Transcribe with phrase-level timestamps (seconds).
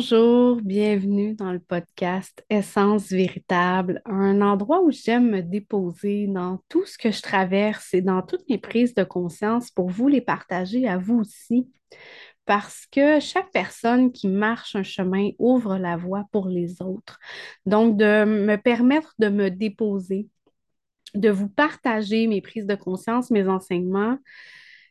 [0.00, 6.86] Bonjour, bienvenue dans le podcast Essence véritable, un endroit où j'aime me déposer dans tout
[6.86, 10.86] ce que je traverse et dans toutes mes prises de conscience pour vous les partager
[10.86, 11.68] à vous aussi,
[12.46, 17.18] parce que chaque personne qui marche un chemin ouvre la voie pour les autres.
[17.66, 20.28] Donc, de me permettre de me déposer,
[21.16, 24.18] de vous partager mes prises de conscience, mes enseignements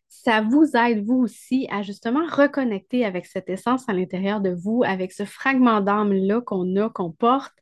[0.08, 4.83] ça vous aide, vous aussi, à justement reconnecter avec cette essence à l'intérieur de vous,
[4.86, 7.56] avec ce fragment d'âme-là qu'on a, qu'on porte,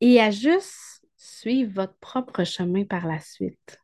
[0.00, 3.78] et à juste suivre votre propre chemin par la suite.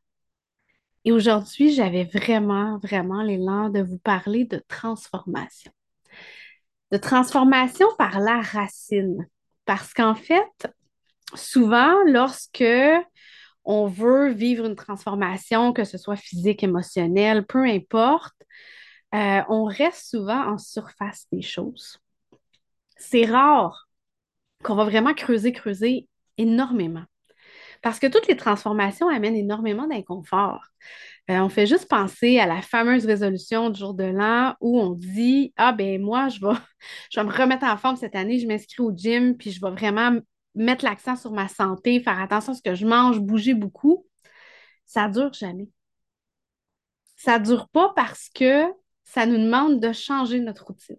[1.04, 5.70] Et aujourd'hui, j'avais vraiment, vraiment l'élan de vous parler de transformation.
[6.90, 9.28] De transformation par la racine.
[9.66, 10.68] Parce qu'en fait,
[11.34, 12.64] souvent, lorsque
[13.66, 18.34] on veut vivre une transformation, que ce soit physique, émotionnelle, peu importe,
[19.14, 21.98] euh, on reste souvent en surface des choses.
[22.96, 23.88] C'est rare
[24.62, 27.04] qu'on va vraiment creuser, creuser énormément.
[27.82, 30.64] Parce que toutes les transformations amènent énormément d'inconfort.
[31.30, 34.90] Euh, on fait juste penser à la fameuse résolution du jour de l'an où on
[34.90, 36.54] dit Ah, ben moi, je vais,
[37.12, 39.70] je vais me remettre en forme cette année, je m'inscris au gym, puis je vais
[39.70, 40.18] vraiment
[40.56, 44.06] mettre l'accent sur ma santé, faire attention à ce que je mange, bouger beaucoup,
[44.86, 45.68] ça dure jamais.
[47.16, 48.64] Ça dure pas parce que
[49.04, 50.96] ça nous demande de changer notre routine.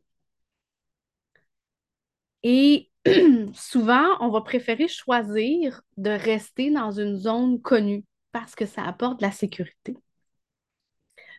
[2.44, 2.92] Et
[3.54, 9.22] souvent, on va préférer choisir de rester dans une zone connue parce que ça apporte
[9.22, 9.98] la sécurité.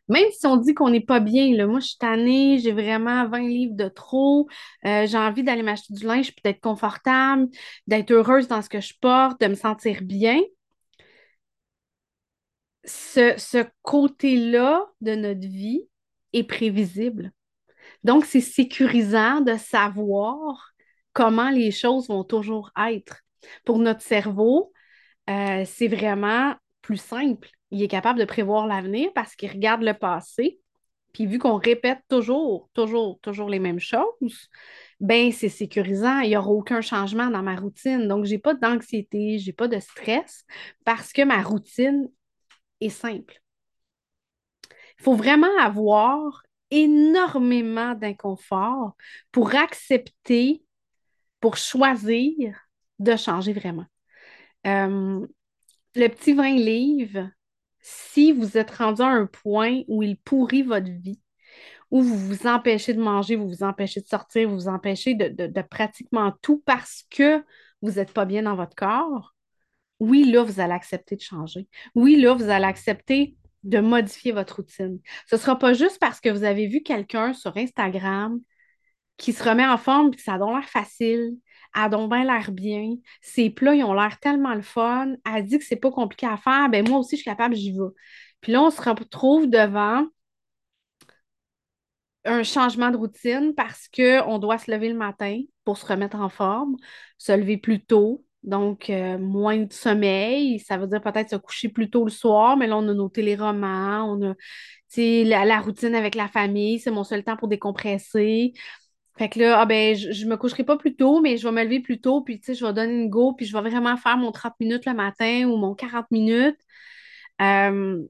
[0.09, 3.41] Même si on dit qu'on n'est pas bien, moi je suis tannée, j'ai vraiment 20
[3.49, 4.49] livres de trop,
[4.87, 7.49] euh, j'ai envie d'aller m'acheter du linge, puis d'être confortable,
[7.87, 10.41] d'être heureuse dans ce que je porte, de me sentir bien.
[12.85, 15.89] Ce, ce côté-là de notre vie
[16.33, 17.33] est prévisible.
[18.05, 20.73] Donc, c'est sécurisant de savoir
[21.13, 23.23] comment les choses vont toujours être.
[23.65, 24.73] Pour notre cerveau,
[25.31, 29.95] euh, c'est vraiment plus simple il est capable de prévoir l'avenir parce qu'il regarde le
[29.95, 30.61] passé.
[31.13, 34.49] Puis vu qu'on répète toujours, toujours, toujours les mêmes choses,
[35.01, 36.21] ben c'est sécurisant.
[36.21, 38.09] Il n'y aura aucun changement dans ma routine.
[38.09, 40.45] Donc, je n'ai pas d'anxiété, je n'ai pas de stress
[40.85, 42.09] parce que ma routine
[42.81, 43.41] est simple.
[44.99, 48.95] Il faut vraiment avoir énormément d'inconfort
[49.33, 50.63] pour accepter,
[51.41, 52.59] pour choisir
[52.99, 53.87] de changer vraiment.
[54.67, 55.27] Euh,
[55.95, 57.31] le petit 20 livres,
[57.91, 61.21] si vous êtes rendu à un point où il pourrit votre vie,
[61.91, 65.63] où vous vous empêchez de manger, vous vous empêchez de sortir, vous vous empêchez de,
[65.63, 67.43] pratiquement tout parce que
[67.81, 69.35] vous n'êtes pas bien dans votre corps,
[70.01, 71.67] oui, là, vous allez accepter de changer.
[71.95, 75.01] Oui, là, vous allez accepter de modifier votre routine.
[75.27, 78.39] Ce ne sera pas juste parce que vous avez vu quelqu'un sur Instagram
[79.17, 81.37] qui se remet en forme et que ça a l'air facile,
[81.75, 82.95] a donc l'air bien.
[83.23, 85.15] Ces plats, ils ont l'air tellement le fun.
[85.25, 86.69] Elle dit que c'est pas compliqué à faire.
[86.71, 87.79] Ben moi aussi, je suis capable, j'y vais.
[88.41, 90.07] Puis là, on se retrouve devant
[92.25, 96.29] un changement de routine parce qu'on doit se lever le matin pour se remettre en
[96.29, 96.77] forme,
[97.17, 100.59] se lever plus tôt, donc euh, moins de sommeil.
[100.61, 103.09] Ça veut dire peut-être se coucher plus tôt le soir, mais là, on a nos
[103.09, 104.35] téléromans, on a
[104.97, 108.53] la routine avec la famille, c'est mon seul temps pour décompresser.
[109.19, 111.53] Fait que là, ah ben, je, ne me coucherai pas plus tôt, mais je vais
[111.53, 113.69] me lever plus tôt, puis tu sais, je vais donner une go, puis je vais
[113.69, 116.59] vraiment faire mon 30 minutes le matin ou mon 40 minutes.
[117.43, 118.03] Euh,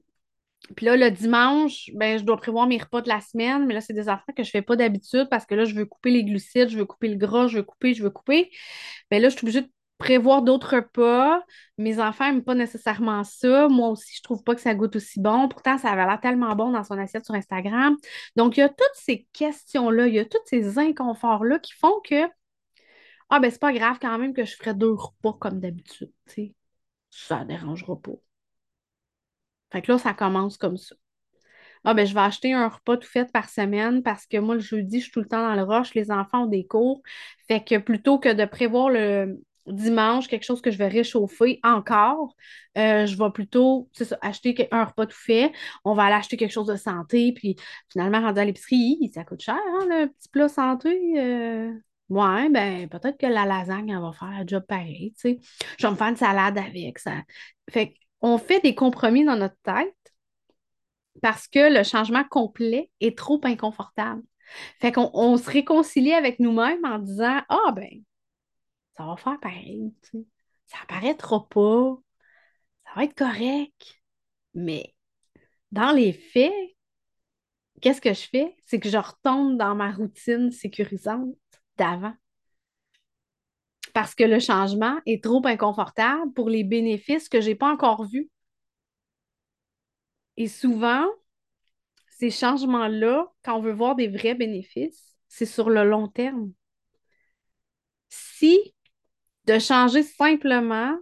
[0.75, 3.81] puis là, le dimanche, ben, je dois prévoir mes repas de la semaine, mais là,
[3.81, 6.23] c'est des affaires que je fais pas d'habitude parce que là, je veux couper les
[6.23, 8.51] glucides, je veux couper le gras, je veux couper, je veux couper.
[9.09, 11.43] Ben là, je suis obligée de prévoir d'autres repas.
[11.77, 13.67] Mes enfants n'aiment pas nécessairement ça.
[13.67, 15.47] Moi aussi, je trouve pas que ça goûte aussi bon.
[15.49, 17.95] Pourtant, ça avait l'air tellement bon dans son assiette sur Instagram.
[18.35, 21.99] Donc, il y a toutes ces questions-là, il y a tous ces inconforts-là qui font
[22.03, 22.27] que,
[23.29, 26.11] ah, ben, c'est pas grave quand même que je ferais deux repas comme d'habitude.
[27.11, 28.13] Ça ne dérangera pas.
[29.71, 30.95] Fait que là, ça commence comme ça.
[31.83, 34.61] Ah, ben, je vais acheter un repas tout fait par semaine parce que moi, le
[34.61, 35.93] jeudi, je suis tout le temps dans le rush.
[35.93, 37.01] Les enfants ont des cours.
[37.47, 39.41] Fait que plutôt que de prévoir le,
[39.71, 42.35] dimanche, quelque chose que je vais réchauffer encore,
[42.77, 43.89] euh, je vais plutôt
[44.21, 45.51] acheter un repas tout fait.
[45.85, 47.33] On va aller acheter quelque chose de santé.
[47.33, 47.55] Puis
[47.91, 51.13] finalement, rendu à l'épicerie, ça coûte cher, hein, le petit plat santé.
[51.17, 51.71] Euh.
[52.09, 55.13] Ouais, ben peut-être que la lasagne, elle va faire un job pareil.
[55.23, 57.21] Je vais me faire une salade avec ça.
[57.69, 59.95] Fait on fait des compromis dans notre tête
[61.21, 64.23] parce que le changement complet est trop inconfortable.
[64.81, 67.89] Fait qu'on on se réconcilie avec nous-mêmes en disant Ah, ben,
[68.99, 70.25] ça va faire pareil, tu sais.
[70.67, 71.97] Ça apparaîtra pas,
[72.85, 74.01] ça va être correct.
[74.53, 74.95] Mais
[75.71, 76.53] dans les faits,
[77.81, 78.55] qu'est-ce que je fais?
[78.65, 81.35] C'est que je retombe dans ma routine sécurisante
[81.77, 82.13] d'avant.
[83.93, 88.05] parce que le changement est trop inconfortable pour les bénéfices que je n'ai pas encore
[88.05, 88.29] vus.
[90.37, 91.05] Et souvent,
[92.11, 96.51] ces changements-là, quand on veut voir des vrais bénéfices, c'est sur le long terme.
[98.09, 98.75] Si
[99.49, 100.95] de changer simplement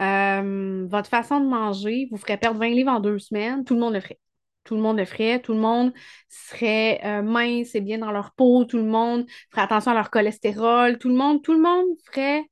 [0.00, 2.06] euh, votre façon de manger.
[2.10, 4.20] Vous ferait perdre 20 livres en deux semaines, tout le monde le ferait.
[4.62, 5.92] Tout le monde le ferait, tout le monde
[6.28, 10.10] serait euh, mince et bien dans leur peau, tout le monde ferait attention à leur
[10.10, 12.44] cholestérol, tout le monde, tout le monde ferait,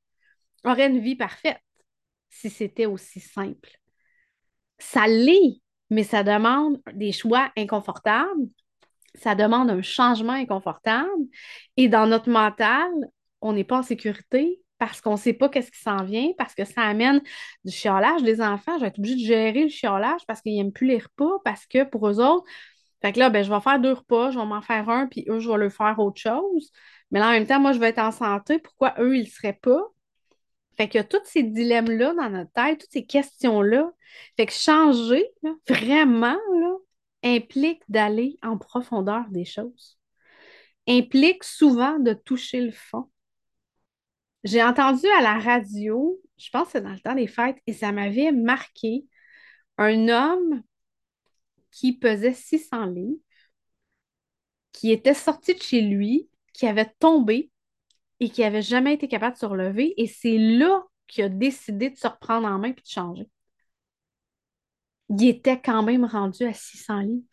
[0.65, 1.61] aurait une vie parfaite
[2.29, 3.69] si c'était aussi simple.
[4.79, 8.49] Ça l'est, mais ça demande des choix inconfortables,
[9.15, 11.23] ça demande un changement inconfortable.
[11.77, 12.91] Et dans notre mental,
[13.39, 16.55] on n'est pas en sécurité parce qu'on ne sait pas qu'est-ce qui s'en vient, parce
[16.55, 17.21] que ça amène
[17.63, 18.77] du chiolage des enfants.
[18.77, 21.67] Je vais être obligée de gérer le chiolage parce qu'ils n'aiment plus les repas, parce
[21.67, 22.47] que pour eux autres,
[23.03, 25.23] fait que là, ben, je vais faire deux repas, je vais m'en faire un, puis
[25.29, 26.71] eux, je vais leur faire autre chose.
[27.11, 28.57] Mais là, en même temps, moi, je vais être en santé.
[28.57, 29.83] Pourquoi eux, ils ne seraient pas?
[30.77, 33.87] Fait qu'il y a tous ces dilemmes-là dans notre tête, toutes ces questions-là.
[34.35, 35.27] Fait que changer,
[35.69, 36.39] vraiment,
[37.21, 39.99] implique d'aller en profondeur des choses.
[40.87, 43.11] Implique souvent de toucher le fond.
[44.43, 47.73] J'ai entendu à la radio, je pense que c'est dans le temps des fêtes, et
[47.73, 49.05] ça m'avait marqué
[49.77, 50.63] un homme
[51.71, 53.19] qui pesait 600 livres,
[54.71, 57.51] qui était sorti de chez lui, qui avait tombé
[58.19, 59.93] et qui n'avait jamais été capable de se relever.
[60.01, 63.29] Et c'est là qu'il a décidé de se reprendre en main et de changer.
[65.09, 67.23] Il était quand même rendu à 600 livres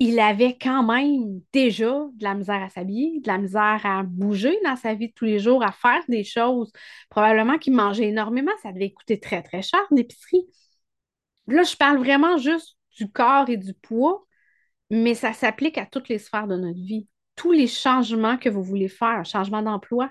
[0.00, 4.58] il avait quand même déjà de la misère à s'habiller, de la misère à bouger
[4.64, 6.72] dans sa vie de tous les jours, à faire des choses.
[7.10, 10.46] Probablement qu'il mangeait énormément, ça devait coûter très, très cher l'épicerie.
[11.46, 14.26] Là, je parle vraiment juste du corps et du poids,
[14.90, 17.08] mais ça s'applique à toutes les sphères de notre vie.
[17.36, 20.10] Tous les changements que vous voulez faire, un changement d'emploi.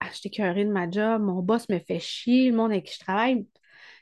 [0.00, 3.00] Ah, je de ma job, mon boss me fait chier, le monde avec qui je
[3.00, 3.46] travaille,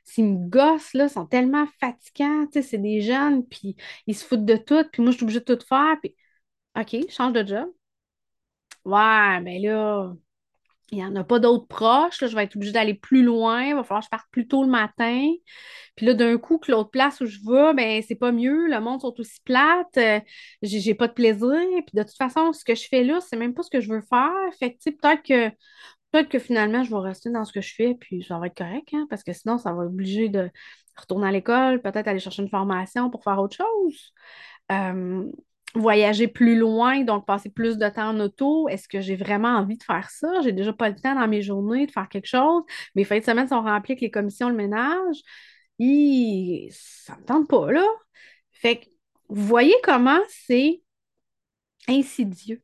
[0.04, 4.24] s'ils me gossent, là, sont tellement fatigants, tu sais, c'est des jeunes, puis ils se
[4.24, 6.14] foutent de tout, puis moi, je suis obligée de tout faire, puis
[6.76, 7.68] OK, change de job.
[8.84, 10.12] Ouais, mais là,
[10.92, 13.64] il n'y en a pas d'autres proches, là, je vais être obligée d'aller plus loin,
[13.64, 15.28] il va falloir que je parte plus tôt le matin.
[15.96, 18.80] Puis là, d'un coup, que l'autre place où je vais, ben, c'est pas mieux, le
[18.80, 20.20] monde sont aussi plates, euh,
[20.62, 21.50] j'ai pas de plaisir.
[21.86, 23.88] Puis de toute façon, ce que je fais là, c'est même pas ce que je
[23.92, 24.30] veux faire.
[24.58, 25.56] Fait que, peut-être que
[26.14, 28.56] Peut-être que finalement, je vais rester dans ce que je fais, puis ça va être
[28.56, 30.48] correct, hein, parce que sinon, ça va obliger de
[30.96, 34.14] retourner à l'école, peut-être aller chercher une formation pour faire autre chose.
[35.74, 38.68] Voyager plus loin, donc passer plus de temps en auto.
[38.68, 40.40] Est-ce que j'ai vraiment envie de faire ça?
[40.42, 42.62] J'ai déjà pas le temps dans mes journées de faire quelque chose.
[42.94, 45.16] Mes fins de semaine sont remplies avec les commissions, le ménage.
[45.80, 47.84] Et ça me tente pas, là.
[48.52, 48.84] Fait que
[49.28, 50.80] vous voyez comment c'est
[51.88, 52.62] insidieux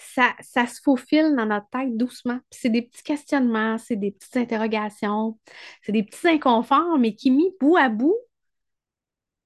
[0.00, 2.40] ça, se faufile dans notre tête doucement.
[2.50, 5.38] c'est des petits questionnements, c'est des petites interrogations,
[5.82, 8.16] c'est des petits inconforts, mais qui, mis bout à bout,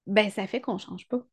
[0.06, 1.24] ben, ça fait qu'on ne change pas.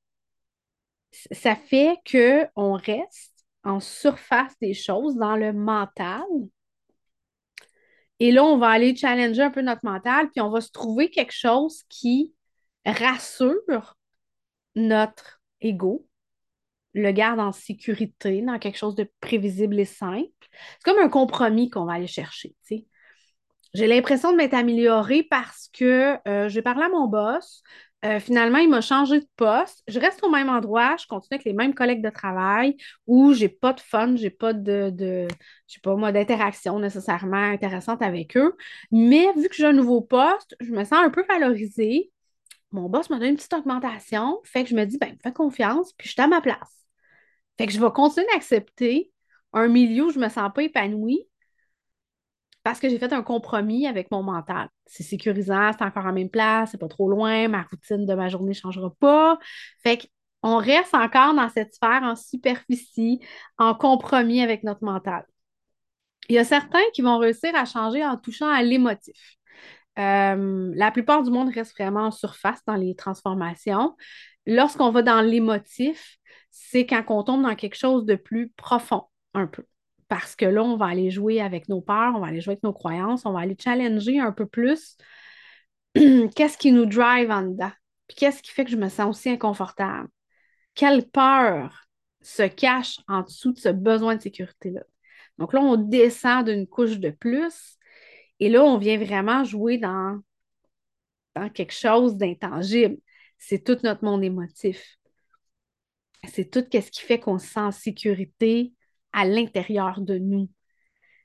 [1.32, 6.24] Ça fait qu'on reste en surface des choses, dans le mental.
[8.20, 11.10] Et là, on va aller challenger un peu notre mental, puis on va se trouver
[11.10, 12.34] quelque chose qui
[12.86, 13.98] rassure
[14.76, 16.08] notre ego,
[16.94, 20.30] le garde en sécurité, dans quelque chose de prévisible et simple.
[20.52, 22.56] C'est comme un compromis qu'on va aller chercher.
[23.74, 27.64] J'ai l'impression de m'être améliorée parce que euh, j'ai parlé à mon boss.
[28.04, 29.84] Euh, finalement, il m'a changé de poste.
[29.88, 33.48] Je reste au même endroit, je continue avec les mêmes collègues de travail où j'ai
[33.48, 34.92] pas de fun, j'ai pas de,
[35.68, 38.56] je sais pas moi, d'interaction nécessairement intéressante avec eux.
[38.92, 42.12] Mais vu que j'ai un nouveau poste, je me sens un peu valorisée.
[42.72, 45.94] Mon boss m'a donné une petite augmentation, fait que je me dis, ben, fais confiance,
[45.94, 46.81] puis je suis à ma place.
[47.62, 49.12] Fait que je vais continuer d'accepter
[49.54, 51.28] un milieu où je ne me sens pas épanouie
[52.64, 54.68] parce que j'ai fait un compromis avec mon mental.
[54.88, 58.30] C'est sécurisant, c'est encore en même place, c'est pas trop loin, ma routine de ma
[58.30, 59.38] journée ne changera pas.
[59.84, 60.10] Fait
[60.42, 63.20] qu'on reste encore dans cette sphère en superficie,
[63.60, 65.24] en compromis avec notre mental.
[66.30, 69.36] Il y a certains qui vont réussir à changer en touchant à l'émotif.
[70.00, 73.96] Euh, la plupart du monde reste vraiment en surface dans les transformations.
[74.48, 76.18] Lorsqu'on va dans l'émotif,
[76.52, 79.66] c'est quand on tombe dans quelque chose de plus profond, un peu.
[80.10, 82.64] Parce que là, on va aller jouer avec nos peurs, on va aller jouer avec
[82.64, 84.98] nos croyances, on va aller challenger un peu plus
[85.96, 87.72] qu'est-ce qui nous drive en dedans.
[88.08, 90.10] Puis qu'est-ce qui fait que je me sens aussi inconfortable?
[90.76, 91.88] Quelle peur
[92.22, 94.82] se cache en dessous de ce besoin de sécurité-là?
[95.38, 97.78] Donc là, on descend d'une couche de plus
[98.40, 100.20] et là, on vient vraiment jouer dans,
[101.36, 102.98] dans quelque chose d'intangible.
[103.38, 104.98] C'est tout notre monde émotif
[106.28, 108.74] c'est tout ce qui fait qu'on se sent en sécurité
[109.14, 110.50] à l'intérieur de nous,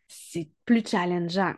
[0.08, 1.54] c'est plus challengeant.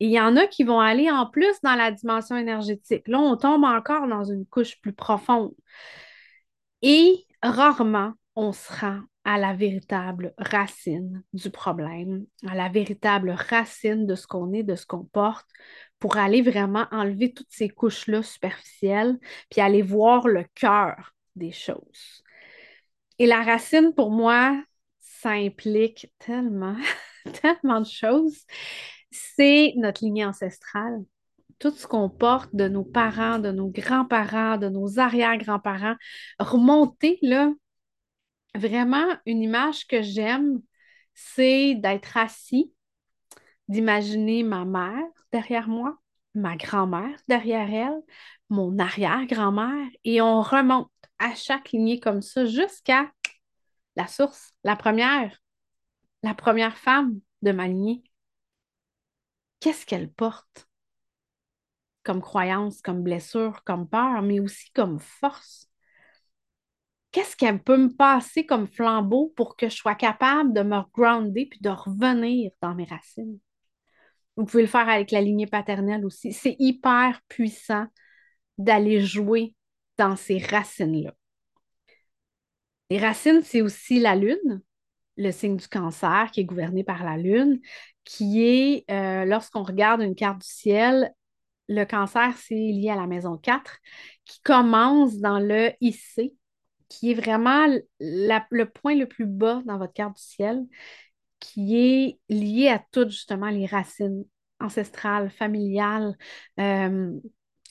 [0.00, 3.06] Il y en a qui vont aller en plus dans la dimension énergétique.
[3.06, 5.52] Là, on tombe encore dans une couche plus profonde.
[6.82, 14.06] Et rarement, on se rend à la véritable racine du problème, à la véritable racine
[14.06, 15.46] de ce qu'on est, de ce qu'on porte,
[15.98, 19.18] pour aller vraiment enlever toutes ces couches-là superficielles,
[19.50, 22.19] puis aller voir le cœur des choses.
[23.20, 24.64] Et la racine, pour moi,
[24.98, 26.74] ça implique tellement,
[27.42, 28.46] tellement de choses.
[29.10, 31.04] C'est notre lignée ancestrale.
[31.58, 35.96] Tout ce qu'on porte de nos parents, de nos grands-parents, de nos arrière-grands-parents,
[36.38, 37.52] remonter là,
[38.54, 40.62] vraiment une image que j'aime,
[41.12, 42.72] c'est d'être assis,
[43.68, 45.98] d'imaginer ma mère derrière moi,
[46.34, 48.00] ma grand-mère derrière elle,
[48.48, 50.88] mon arrière-grand-mère, et on remonte
[51.20, 53.12] à chaque lignée comme ça jusqu'à
[53.94, 55.40] la source, la première,
[56.24, 58.02] la première femme de ma lignée.
[59.60, 60.68] Qu'est-ce qu'elle porte?
[62.02, 65.70] Comme croyance, comme blessure, comme peur, mais aussi comme force?
[67.12, 71.46] qu'est-ce qu'elle peut me passer comme flambeau pour que je sois capable de me grounder
[71.46, 73.38] puis de revenir dans mes racines?
[74.36, 76.32] Vous pouvez le faire avec la lignée paternelle aussi.
[76.32, 77.86] C'est hyper puissant
[78.58, 79.54] d'aller jouer
[80.00, 81.12] dans ces racines-là.
[82.88, 84.62] Les racines, c'est aussi la lune,
[85.18, 87.60] le signe du cancer qui est gouverné par la lune,
[88.04, 91.12] qui est, euh, lorsqu'on regarde une carte du ciel,
[91.68, 93.76] le cancer, c'est lié à la maison 4,
[94.24, 96.32] qui commence dans le IC,
[96.88, 97.66] qui est vraiment
[98.08, 100.64] le point le plus bas dans votre carte du ciel,
[101.40, 104.24] qui est lié à toutes justement les racines
[104.60, 106.16] ancestrales, familiales,
[106.58, 107.12] euh,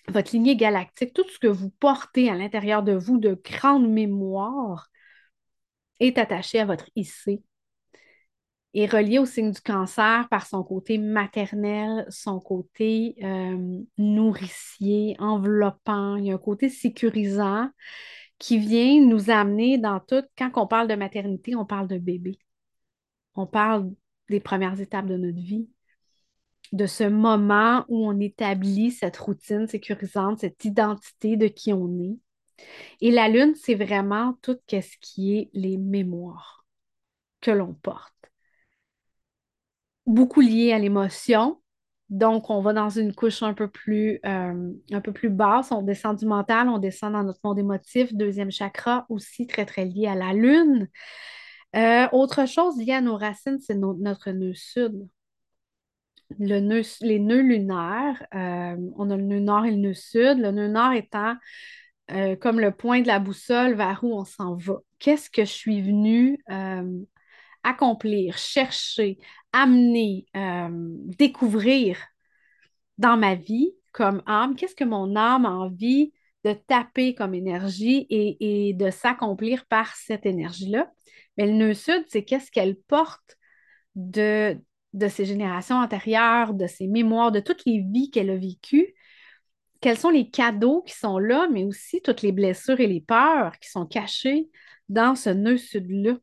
[0.10, 4.90] votre lignée galactique, tout ce que vous portez à l'intérieur de vous de grande mémoire
[6.00, 7.42] est attaché à votre IC
[8.74, 16.16] est relié au signe du cancer par son côté maternel, son côté euh, nourricier, enveloppant.
[16.18, 17.70] Il y a un côté sécurisant
[18.38, 20.24] qui vient nous amener dans tout.
[20.38, 22.38] Quand on parle de maternité, on parle de bébé.
[23.36, 23.92] On parle
[24.30, 25.68] des premières étapes de notre vie,
[26.72, 32.18] de ce moment où on établit cette routine sécurisante, cette identité de qui on est.
[33.02, 36.66] Et la lune, c'est vraiment tout ce qui est les mémoires
[37.42, 38.14] que l'on porte.
[40.06, 41.62] Beaucoup lié à l'émotion,
[42.10, 44.74] donc, on va dans une couche un peu plus, euh,
[45.30, 45.72] basse.
[45.72, 48.14] On descend du mental, on descend dans notre monde émotif.
[48.14, 50.90] Deuxième chakra, aussi très, très lié à la lune.
[51.76, 55.08] Euh, autre chose liée à nos racines, c'est notre nœud sud.
[56.38, 56.60] Le
[57.02, 60.40] les nœuds lunaires, euh, on a le nœud nord et le nœud sud.
[60.40, 61.36] Le nœud nord étant
[62.42, 64.78] comme le point de la boussole vers où on s'en va.
[64.98, 66.44] Qu'est-ce que je suis venue
[67.64, 69.18] accomplir, chercher,
[69.54, 70.70] amener, euh,
[71.18, 71.98] découvrir
[72.98, 76.14] dans ma vie comme âme, qu'est-ce que mon âme a envie
[76.46, 80.92] de taper comme énergie et, de s'accomplir par cette énergie-là?
[81.38, 83.38] Mais le nœud sud, c'est qu'est-ce qu'elle porte
[83.96, 84.58] de,
[84.94, 88.94] de ses générations antérieures, de ses mémoires, de toutes les vies qu'elle a vécues.
[89.82, 93.58] Quels sont les cadeaux qui sont là, mais aussi toutes les blessures et les peurs
[93.60, 94.50] qui sont cachées
[94.90, 96.18] dans ce nœud sud-là.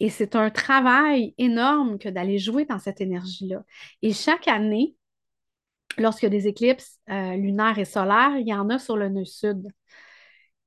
[0.00, 3.64] Et c'est un travail énorme que d'aller jouer dans cette énergie-là.
[4.02, 4.94] Et chaque année,
[5.98, 9.08] lorsqu'il y a des éclipses euh, lunaires et solaires, il y en a sur le
[9.08, 9.68] nœud sud.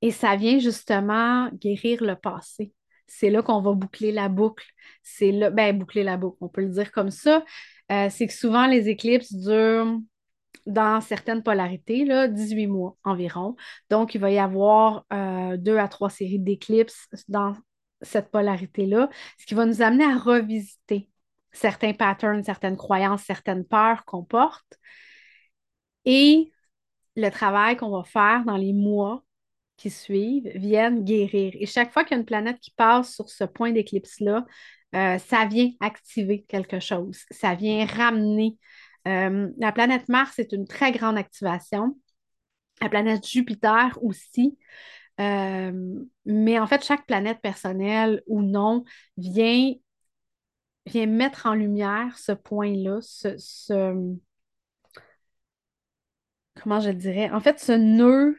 [0.02, 2.72] Et ça vient justement guérir le passé.
[3.14, 4.66] C'est là qu'on va boucler la boucle.
[5.02, 7.44] C'est là, ben, boucler la boucle, on peut le dire comme ça.
[7.90, 9.98] Euh, c'est que souvent, les éclipses durent
[10.66, 13.54] dans certaines polarités, là, 18 mois environ.
[13.90, 17.54] Donc, il va y avoir euh, deux à trois séries d'éclipses dans
[18.00, 21.10] cette polarité-là, ce qui va nous amener à revisiter
[21.52, 24.78] certains patterns, certaines croyances, certaines peurs qu'on porte.
[26.06, 26.50] Et
[27.14, 29.22] le travail qu'on va faire dans les mois
[29.76, 31.52] qui suivent viennent guérir.
[31.58, 34.44] Et chaque fois qu'il y a une planète qui passe sur ce point d'éclipse-là,
[34.94, 37.20] euh, ça vient activer quelque chose.
[37.30, 38.58] Ça vient ramener.
[39.08, 41.96] Euh, la planète Mars est une très grande activation.
[42.80, 44.58] La planète Jupiter aussi.
[45.20, 48.84] Euh, mais en fait, chaque planète personnelle ou non
[49.16, 49.72] vient,
[50.86, 54.16] vient mettre en lumière ce point-là, ce,
[56.60, 58.36] comment je dirais, en fait, ce nœud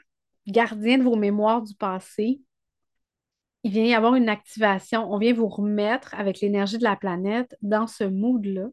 [0.48, 2.42] gardien de vos mémoires du passé.
[3.64, 5.12] Il vient y avoir une activation.
[5.12, 8.68] On vient vous remettre avec l'énergie de la planète dans ce mood-là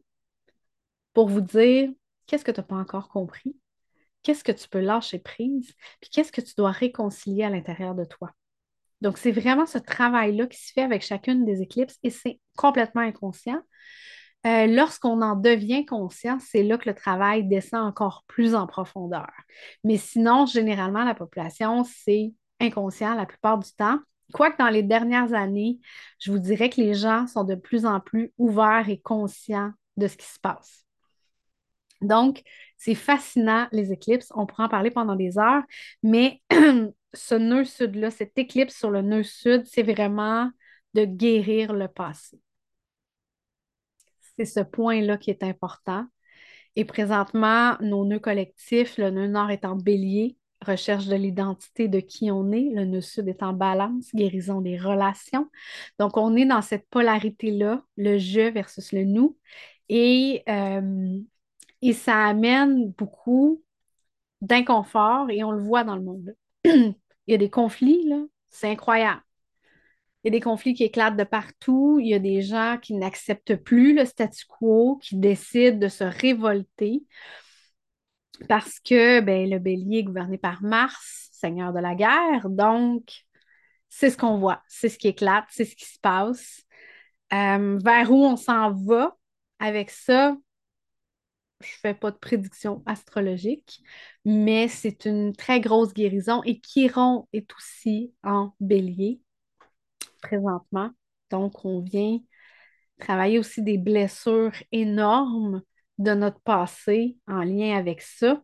[1.13, 1.89] pour vous dire
[2.27, 3.55] qu'est-ce que tu n'as pas encore compris,
[4.23, 8.05] qu'est-ce que tu peux lâcher prise, puis qu'est-ce que tu dois réconcilier à l'intérieur de
[8.05, 8.31] toi.
[9.01, 13.01] Donc, c'est vraiment ce travail-là qui se fait avec chacune des éclipses et c'est complètement
[13.01, 13.61] inconscient.
[14.47, 19.29] Euh, lorsqu'on en devient conscient, c'est là que le travail descend encore plus en profondeur.
[19.83, 23.99] Mais sinon, généralement, la population, c'est inconscient la plupart du temps.
[24.33, 25.79] Quoique dans les dernières années,
[26.19, 30.07] je vous dirais que les gens sont de plus en plus ouverts et conscients de
[30.07, 30.85] ce qui se passe.
[32.01, 32.41] Donc,
[32.77, 34.31] c'est fascinant, les éclipses.
[34.33, 35.61] On pourra en parler pendant des heures,
[36.01, 36.41] mais
[37.13, 40.49] ce nœud sud-là, cette éclipse sur le nœud sud, c'est vraiment
[40.95, 42.39] de guérir le passé.
[44.41, 46.05] C'est ce point-là qui est important.
[46.75, 51.99] Et présentement, nos nœuds collectifs, le nœud nord est en bélier, recherche de l'identité de
[51.99, 55.47] qui on est, le nœud sud est en balance, guérison des relations.
[55.99, 59.37] Donc, on est dans cette polarité-là, le je versus le nous.
[59.89, 61.19] Et, euh,
[61.83, 63.63] et ça amène beaucoup
[64.41, 66.35] d'inconfort et on le voit dans le monde.
[66.65, 66.95] Il
[67.27, 69.21] y a des conflits, là, c'est incroyable.
[70.23, 71.99] Il y a des conflits qui éclatent de partout.
[71.99, 76.03] Il y a des gens qui n'acceptent plus le statu quo, qui décident de se
[76.03, 77.03] révolter
[78.47, 82.49] parce que ben, le bélier est gouverné par Mars, seigneur de la guerre.
[82.49, 83.11] Donc,
[83.89, 86.63] c'est ce qu'on voit, c'est ce qui éclate, c'est ce qui se passe.
[87.33, 89.17] Euh, vers où on s'en va
[89.59, 90.35] avec ça,
[91.61, 93.81] je ne fais pas de prédiction astrologique,
[94.25, 99.21] mais c'est une très grosse guérison et Chiron est aussi en bélier
[100.21, 100.91] présentement.
[101.29, 102.19] Donc, on vient
[102.99, 105.61] travailler aussi des blessures énormes
[105.97, 108.41] de notre passé en lien avec ça.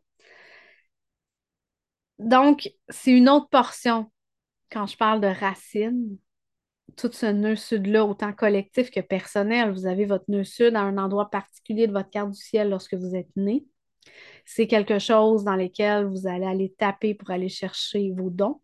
[2.19, 4.12] Donc, c'est une autre portion
[4.72, 6.17] quand je parle de racines.
[6.98, 10.98] Tout ce nœud sud-là, autant collectif que personnel, vous avez votre nœud sud à un
[10.98, 13.65] endroit particulier de votre carte du ciel lorsque vous êtes né.
[14.46, 18.62] C'est quelque chose dans lequel vous allez aller taper pour aller chercher vos dons.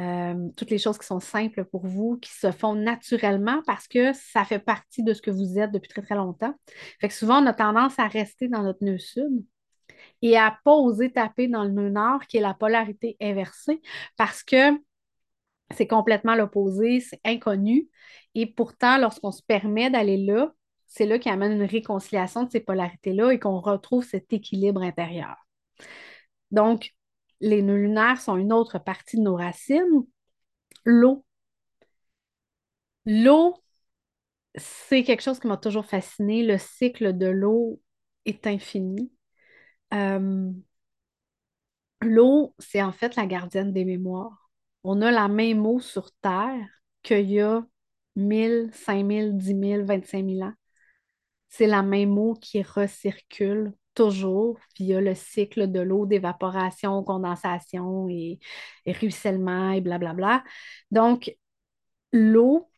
[0.00, 4.14] Euh, toutes les choses qui sont simples pour vous, qui se font naturellement parce que
[4.14, 6.54] ça fait partie de ce que vous êtes depuis très, très longtemps.
[7.00, 9.44] Fait que souvent, on a tendance à rester dans notre nœud sud
[10.22, 13.82] et à pas oser taper dans le nœud nord, qui est la polarité inversée,
[14.16, 14.72] parce que
[15.74, 17.88] c'est complètement l'opposé, c'est inconnu.
[18.34, 20.52] Et pourtant, lorsqu'on se permet d'aller là,
[20.86, 25.36] c'est là qui amène une réconciliation de ces polarités-là et qu'on retrouve cet équilibre intérieur.
[26.50, 26.92] Donc,
[27.42, 30.06] les nœuds lunaires sont une autre partie de nos racines.
[30.84, 31.24] L'eau.
[33.06, 33.62] L'eau,
[34.56, 36.42] c'est quelque chose qui m'a toujours fasciné.
[36.44, 37.80] Le cycle de l'eau
[38.26, 39.12] est infini.
[39.94, 40.52] Euh,
[42.02, 44.50] l'eau, c'est en fait la gardienne des mémoires.
[44.84, 46.66] On a la même eau sur Terre
[47.02, 47.64] qu'il y a
[48.16, 50.52] 1000, 5000, 10 000, 25 000 ans.
[51.48, 58.38] C'est la même eau qui recircule toujours via le cycle de l'eau, d'évaporation, condensation et,
[58.86, 60.44] ruissellement et blablabla.
[60.90, 61.36] Donc,
[62.12, 62.70] l'eau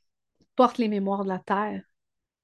[0.56, 1.82] porte les mémoires de la Terre,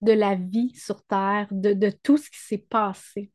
[0.03, 3.33] de la vie sur Terre, de, tout ce qui s'est passé.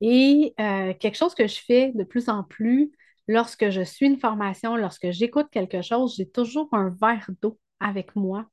[0.00, 2.92] Et euh, quelque chose que je fais de plus en plus
[3.28, 8.16] lorsque je suis une formation, lorsque j'écoute quelque chose, j'ai toujours un verre d'eau avec
[8.16, 8.46] moi.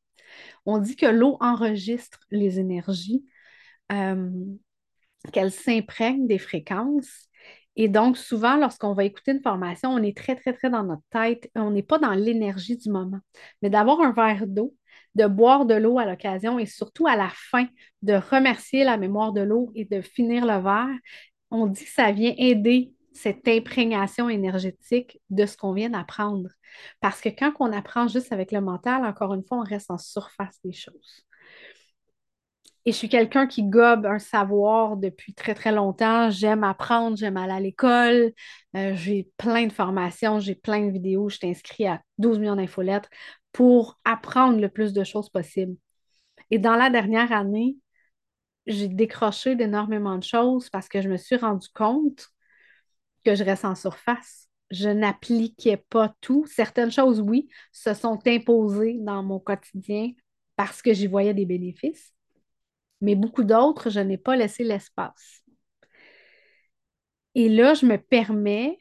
[0.66, 3.26] On dit que l'eau enregistre les énergies.
[3.92, 4.30] Euh,
[5.32, 7.28] qu'elle s'imprègne des fréquences.
[7.76, 11.04] Et donc, souvent, lorsqu'on va écouter une formation, on est très, très, très dans notre
[11.12, 11.50] tête.
[11.56, 13.20] On n'est pas dans l'énergie du moment.
[13.62, 14.76] Mais d'avoir un verre d'eau,
[15.16, 17.68] de boire de l'eau à l'occasion et surtout à la fin,
[18.02, 20.98] de remercier la mémoire de l'eau et de finir le verre,
[21.52, 26.50] on dit que ça vient aider cette imprégnation énergétique de ce qu'on vient d'apprendre.
[27.02, 29.98] Parce que quand on apprend juste avec le mental, encore une fois, on reste en
[29.98, 31.26] surface des choses.
[32.90, 36.32] Et je suis quelqu'un qui gobe un savoir depuis très, très longtemps.
[36.32, 38.34] J'aime apprendre, j'aime aller à l'école.
[38.76, 41.30] Euh, j'ai plein de formations, j'ai plein de vidéos.
[41.30, 43.08] Je suis inscrite à 12 millions d'infolettres
[43.52, 45.76] pour apprendre le plus de choses possible.
[46.50, 47.78] Et dans la dernière année,
[48.66, 52.30] j'ai décroché d'énormément de choses parce que je me suis rendu compte
[53.24, 54.48] que je reste en surface.
[54.72, 56.44] Je n'appliquais pas tout.
[56.48, 60.10] Certaines choses, oui, se sont imposées dans mon quotidien
[60.56, 62.16] parce que j'y voyais des bénéfices
[63.02, 65.44] mais beaucoup d'autres, je n'ai pas laissé l'espace.
[67.36, 68.80] Et là, je me permets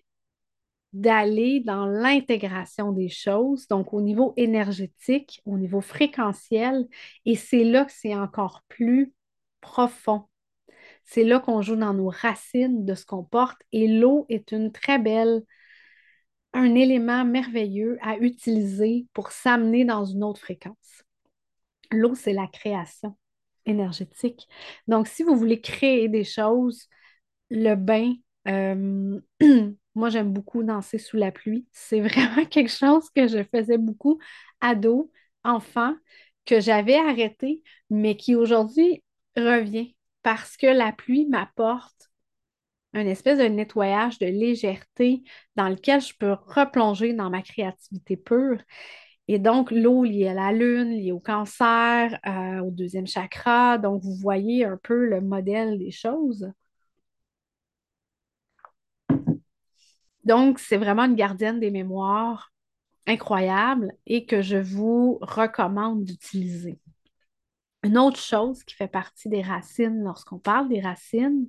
[0.92, 6.86] d'aller dans l'intégration des choses, donc au niveau énergétique, au niveau fréquentiel,
[7.26, 9.12] et c'est là que c'est encore plus
[9.60, 10.24] profond.
[11.04, 14.72] C'est là qu'on joue dans nos racines de ce qu'on porte, et l'eau est une
[14.72, 15.42] très belle,
[16.54, 21.04] un élément merveilleux à utiliser pour s'amener dans une autre fréquence.
[21.90, 23.16] L'eau, c'est la création
[23.68, 24.48] énergétique.
[24.88, 26.88] Donc, si vous voulez créer des choses,
[27.50, 28.14] le bain
[28.48, 29.20] Euh,
[29.94, 31.66] moi, j'aime beaucoup danser sous la pluie.
[31.72, 34.18] C'est vraiment quelque chose que je faisais beaucoup
[34.60, 35.10] ado,
[35.44, 35.94] enfant,
[36.46, 39.04] que j'avais arrêté, mais qui aujourd'hui
[39.36, 42.10] revient parce que la pluie m'apporte
[42.94, 45.22] un espèce de nettoyage de légèreté
[45.56, 48.58] dans lequel je peux replonger dans ma créativité pure.
[49.28, 53.76] Et donc, l'eau liée à la lune, liée au cancer, euh, au deuxième chakra.
[53.78, 56.50] Donc, vous voyez un peu le modèle des choses.
[60.24, 62.52] Donc, c'est vraiment une gardienne des mémoires
[63.06, 66.78] incroyable et que je vous recommande d'utiliser.
[67.82, 71.48] Une autre chose qui fait partie des racines lorsqu'on parle des racines,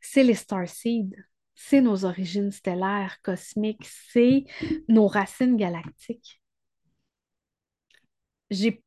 [0.00, 1.16] c'est les starseeds.
[1.54, 4.44] C'est nos origines stellaires, cosmiques, c'est
[4.88, 6.39] nos racines galactiques.
[8.50, 8.82] J'ai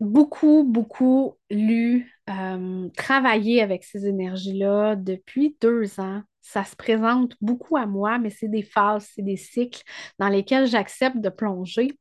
[0.00, 6.22] beaucoup, beaucoup lu, euh, travaillé avec ces énergies-là depuis deux ans.
[6.40, 9.82] Ça se présente beaucoup à moi, mais c'est des phases, c'est des cycles
[10.18, 11.98] dans lesquels j'accepte de plonger.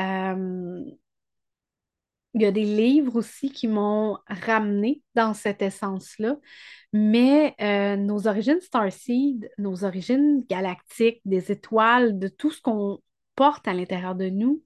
[0.00, 0.84] Euh,
[2.34, 6.36] il y a des livres aussi qui m'ont ramené dans cette essence-là.
[6.92, 13.00] Mais euh, nos origines Starseed, nos origines galactiques, des étoiles, de tout ce qu'on
[13.34, 14.62] porte à l'intérieur de nous,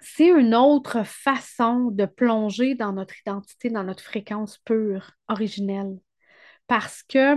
[0.00, 5.98] c'est une autre façon de plonger dans notre identité, dans notre fréquence pure, originelle.
[6.66, 7.34] Parce que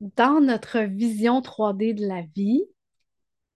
[0.00, 2.64] dans notre vision 3D de la vie,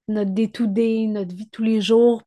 [0.09, 2.23] notre day-to-day, notre vie tous les jours,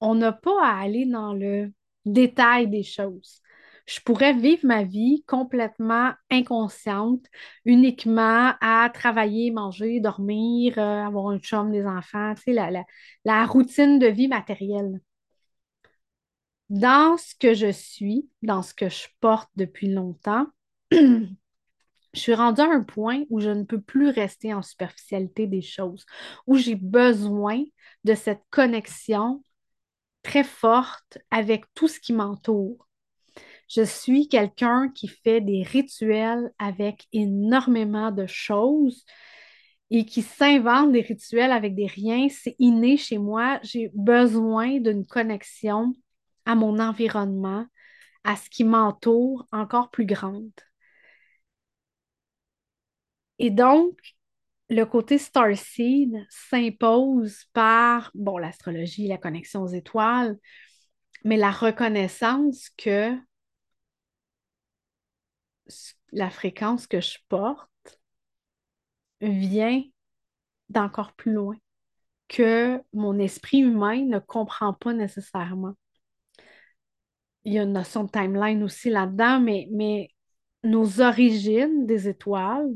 [0.00, 1.72] on n'a pas à aller dans le
[2.04, 3.40] détail des choses.
[3.86, 7.24] Je pourrais vivre ma vie complètement inconsciente,
[7.64, 12.84] uniquement à travailler, manger, dormir, euh, avoir un chum, des enfants, tu sais, la, la,
[13.24, 15.00] la routine de vie matérielle.
[16.70, 20.46] Dans ce que je suis, dans ce que je porte depuis longtemps,
[20.92, 21.28] je
[22.14, 26.06] suis rendue à un point où je ne peux plus rester en superficialité des choses,
[26.46, 27.62] où j'ai besoin
[28.04, 29.42] de cette connexion
[30.22, 32.88] très forte avec tout ce qui m'entoure.
[33.68, 39.04] Je suis quelqu'un qui fait des rituels avec énormément de choses
[39.90, 42.28] et qui s'invente des rituels avec des riens.
[42.28, 43.58] C'est inné chez moi.
[43.62, 45.94] J'ai besoin d'une connexion
[46.44, 47.66] à mon environnement,
[48.24, 50.52] à ce qui m'entoure encore plus grande.
[53.38, 53.98] Et donc,
[54.68, 60.36] le côté Starseed s'impose par, bon, l'astrologie, la connexion aux étoiles,
[61.24, 63.16] mais la reconnaissance que
[66.12, 68.00] la fréquence que je porte
[69.20, 69.82] vient
[70.68, 71.56] d'encore plus loin,
[72.28, 75.74] que mon esprit humain ne comprend pas nécessairement.
[77.44, 80.10] Il y a une notion de timeline aussi là-dedans, mais,
[80.64, 82.74] nos origines des étoiles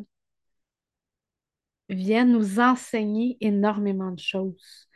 [1.88, 4.88] viennent nous enseigner énormément de choses.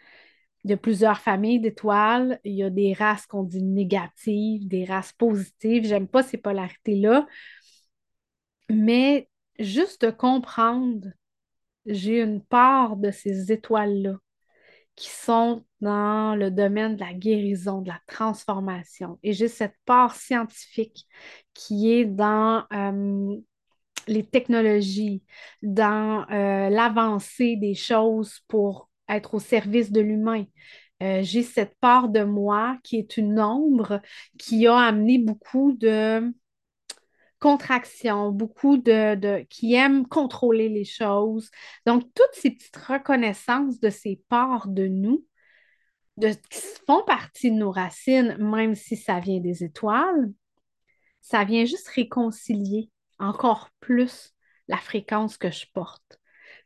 [0.62, 2.38] Il y a plusieurs familles d'étoiles.
[2.44, 5.84] Il y a des races qu'on dit négatives, des races positives.
[5.84, 7.26] J'aime pas ces polarités-là.
[8.70, 11.08] Mais juste comprendre,
[11.86, 14.16] j'ai une part de ces étoiles-là
[14.96, 19.18] qui sont dans le domaine de la guérison, de la transformation.
[19.22, 21.06] Et j'ai cette part scientifique
[21.52, 23.36] qui est dans euh,
[24.06, 25.22] les technologies,
[25.62, 30.44] dans euh, l'avancée des choses pour être au service de l'humain.
[31.02, 34.00] Euh, j'ai cette part de moi qui est une ombre
[34.38, 36.32] qui a amené beaucoup de
[37.38, 41.50] contraction, beaucoup de, qui aiment contrôler les choses.
[41.86, 45.24] Donc, toutes ces petites reconnaissances de ces parts de nous,
[46.16, 50.32] de, qui font partie de nos racines, même si ça vient des étoiles,
[51.20, 54.34] ça vient juste réconcilier encore plus
[54.68, 56.20] la fréquence que je porte.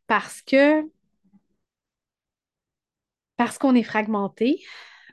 [0.07, 0.85] Parce que
[3.37, 4.61] parce qu'on est fragmenté,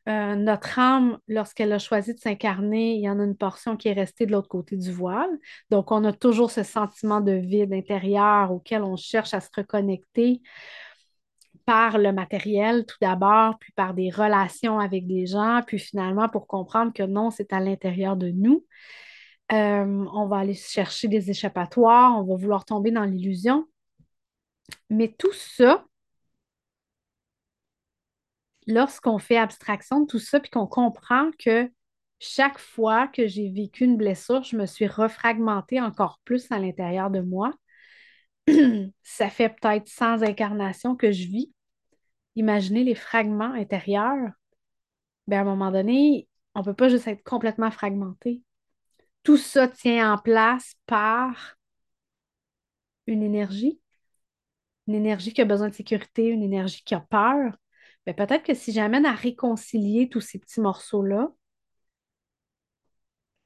[0.08, 3.88] euh, notre âme, lorsqu'elle a choisi de s'incarner, il y en a une portion qui
[3.88, 5.30] est restée de l'autre côté du voile.
[5.72, 10.42] Donc, on a toujours ce sentiment de vide intérieur auquel on cherche à se reconnecter
[11.66, 16.48] par le matériel tout d'abord, puis par des relations avec des gens, puis finalement pour
[16.48, 18.64] comprendre que non, c'est à l'intérieur de nous.
[19.52, 23.66] Euh, on va aller chercher des échappatoires, on va vouloir tomber dans l'illusion.
[24.90, 25.86] Mais tout ça,
[28.68, 31.72] lorsqu'on fait abstraction de tout ça, puis qu'on comprend que
[32.20, 37.10] chaque fois que j'ai vécu une blessure, je me suis refragmentée encore plus à l'intérieur
[37.12, 37.54] de moi.
[39.04, 41.52] ça fait peut-être 100 incarnations que je vis.
[42.36, 44.32] Imaginez les fragments intérieurs.
[45.28, 48.42] Ben, à un moment donné, on ne peut pas juste être complètement fragmenté.
[49.24, 51.58] tout ça tient en place par
[53.08, 53.80] une énergie,
[54.88, 57.58] une énergie qui a besoin de sécurité, une énergie qui a peur.
[58.06, 61.32] Mais peut-être que si j'amène à réconcilier tous ces petits morceaux-là,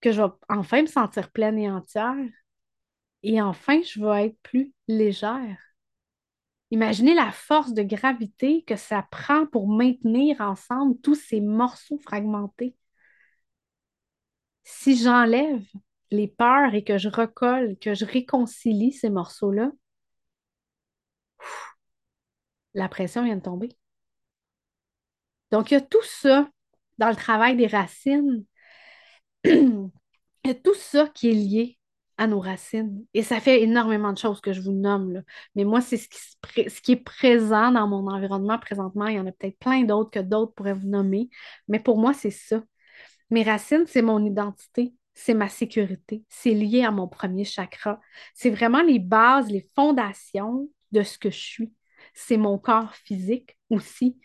[0.01, 2.15] que je vais enfin me sentir pleine et entière,
[3.23, 5.57] et enfin je vais être plus légère.
[6.71, 12.75] Imaginez la force de gravité que ça prend pour maintenir ensemble tous ces morceaux fragmentés.
[14.63, 15.65] Si j'enlève
[16.11, 19.71] les peurs et que je recolle, que je réconcilie ces morceaux-là,
[22.73, 23.78] la pression vient de tomber.
[25.51, 26.49] Donc, il y a tout ça
[26.97, 28.45] dans le travail des racines.
[29.43, 29.89] il
[30.45, 31.79] y a tout ça qui est lié
[32.17, 33.05] à nos racines.
[33.13, 35.13] Et ça fait énormément de choses que je vous nomme.
[35.13, 35.21] Là.
[35.55, 39.07] Mais moi, c'est ce qui, ce qui est présent dans mon environnement présentement.
[39.07, 41.29] Il y en a peut-être plein d'autres que d'autres pourraient vous nommer.
[41.69, 42.61] Mais pour moi, c'est ça.
[43.29, 47.99] Mes racines, c'est mon identité, c'est ma sécurité, c'est lié à mon premier chakra.
[48.33, 51.73] C'est vraiment les bases, les fondations de ce que je suis.
[52.13, 54.17] C'est mon corps physique aussi.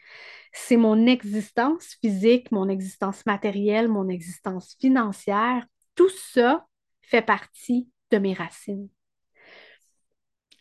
[0.56, 5.66] C'est mon existence physique, mon existence matérielle, mon existence financière.
[5.96, 6.64] Tout ça
[7.02, 8.88] fait partie de mes racines.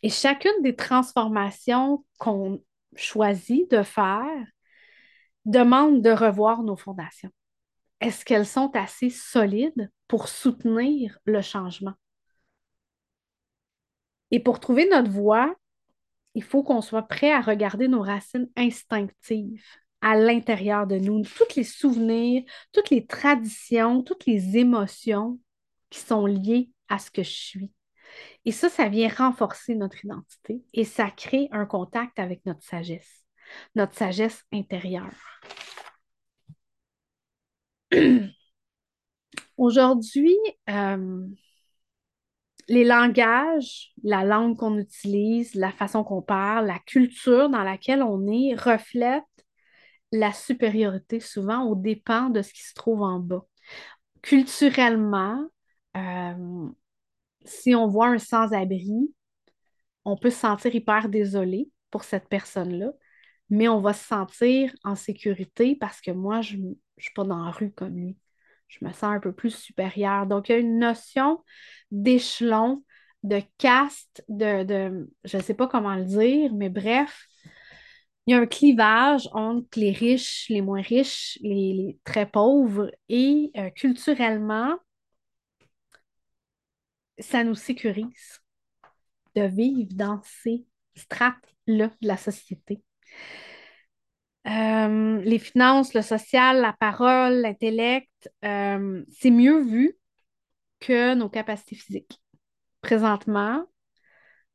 [0.02, 2.62] Et chacune des transformations qu'on
[2.96, 4.46] choisit de faire
[5.46, 7.32] demande de revoir nos fondations.
[8.02, 11.94] Est-ce qu'elles sont assez solides pour soutenir le changement?
[14.32, 15.56] Et pour trouver notre voie,
[16.34, 19.64] il faut qu'on soit prêt à regarder nos racines instinctives
[20.04, 25.40] à l'intérieur de nous, tous les souvenirs, toutes les traditions, toutes les émotions
[25.90, 27.72] qui sont liées à ce que je suis.
[28.44, 33.26] Et ça, ça vient renforcer notre identité et ça crée un contact avec notre sagesse,
[33.76, 35.40] notre sagesse intérieure.
[39.58, 40.36] Aujourd'hui,
[40.70, 41.28] euh,
[42.68, 48.28] les langages, la langue qu'on utilise, la façon qu'on parle, la culture dans laquelle on
[48.28, 49.24] est reflètent
[50.14, 53.46] la supériorité souvent au dépend de ce qui se trouve en bas.
[54.22, 55.44] Culturellement,
[55.98, 56.70] euh,
[57.46, 59.12] si on voit un sans-abri,
[60.06, 62.92] on peut se sentir hyper désolé pour cette personne-là,
[63.50, 67.44] mais on va se sentir en sécurité parce que moi, je ne suis pas dans
[67.44, 68.18] la rue comme lui.
[68.68, 70.28] Je me sens un peu plus supérieure.
[70.28, 71.44] Donc, il y a une notion
[71.92, 72.84] d'échelon,
[73.24, 77.28] de caste, de, de je ne sais pas comment le dire, mais bref,
[78.26, 83.52] il y a un clivage entre les riches, les moins riches, les, très pauvres et
[83.58, 84.78] euh, culturellement,
[87.20, 88.42] ça nous sécurise
[89.36, 92.82] de vivre dans ces strates-là de la société.
[94.48, 99.98] Euh, les finances, le social, la parole, l'intellect, euh, c'est mieux vu
[100.80, 102.22] que nos capacités physiques.
[102.82, 103.66] Présentement,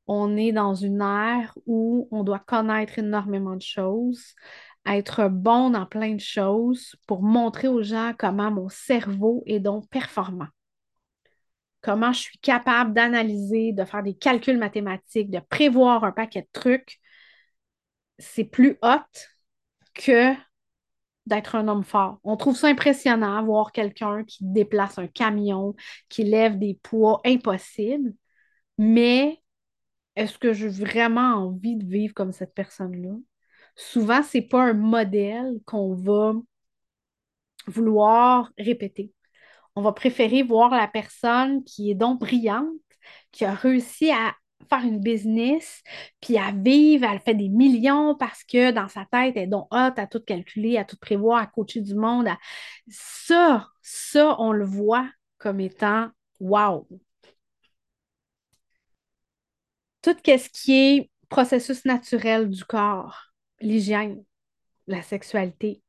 [0.08, 4.34] on est dans une ère où on doit connaître énormément de choses,
[4.86, 9.88] être bon dans plein de choses pour montrer aux gens comment mon cerveau est donc
[9.90, 10.48] performant.
[11.82, 16.48] Comment je suis capable d'analyser, de faire des calculs mathématiques, de prévoir un paquet de
[16.52, 16.98] trucs.
[18.18, 19.04] C'est plus hot
[19.94, 20.34] que
[21.26, 22.18] d'être un homme fort.
[22.24, 25.74] On trouve ça impressionnant, voir quelqu'un qui déplace un camion,
[26.08, 28.14] qui lève des poids impossibles,
[28.78, 29.40] mais
[30.18, 33.14] est-ce que j'ai vraiment envie de vivre comme cette personne-là?
[33.76, 36.34] Souvent, ce n'est pas un modèle qu'on va
[37.68, 39.12] vouloir répéter.
[39.76, 42.66] On va préférer voir la personne qui est donc brillante,
[43.30, 44.34] qui a réussi à
[44.68, 45.82] faire une business,
[46.20, 49.68] puis à vivre, elle fait des millions parce que dans sa tête, elle est donc
[49.70, 52.26] hot à tout calculer, à tout prévoir, à coacher du monde.
[52.88, 56.08] Ça, ça, on le voit comme étant
[56.40, 56.88] wow,
[60.14, 64.24] tout ce qui est processus naturel du corps, l'hygiène,
[64.86, 65.82] la sexualité,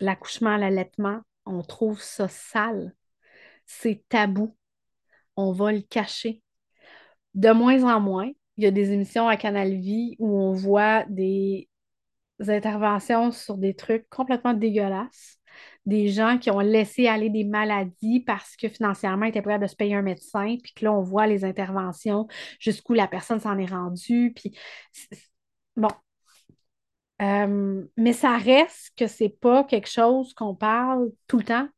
[0.00, 2.94] l'accouchement, l'allaitement, on trouve ça sale.
[3.66, 4.56] C'est tabou.
[5.36, 6.42] On va le cacher.
[7.34, 11.04] De moins en moins, il y a des émissions à Canal Vie où on voit
[11.08, 11.68] des
[12.40, 15.38] interventions sur des trucs complètement dégueulasses
[15.86, 19.66] des gens qui ont laissé aller des maladies parce que financièrement, ils étaient prêts de
[19.66, 22.26] se payer un médecin, puis que là, on voit les interventions,
[22.58, 24.56] jusqu'où la personne s'en est rendue, puis
[25.76, 25.88] bon.
[27.22, 31.68] Euh, mais ça reste que c'est pas quelque chose qu'on parle tout le temps.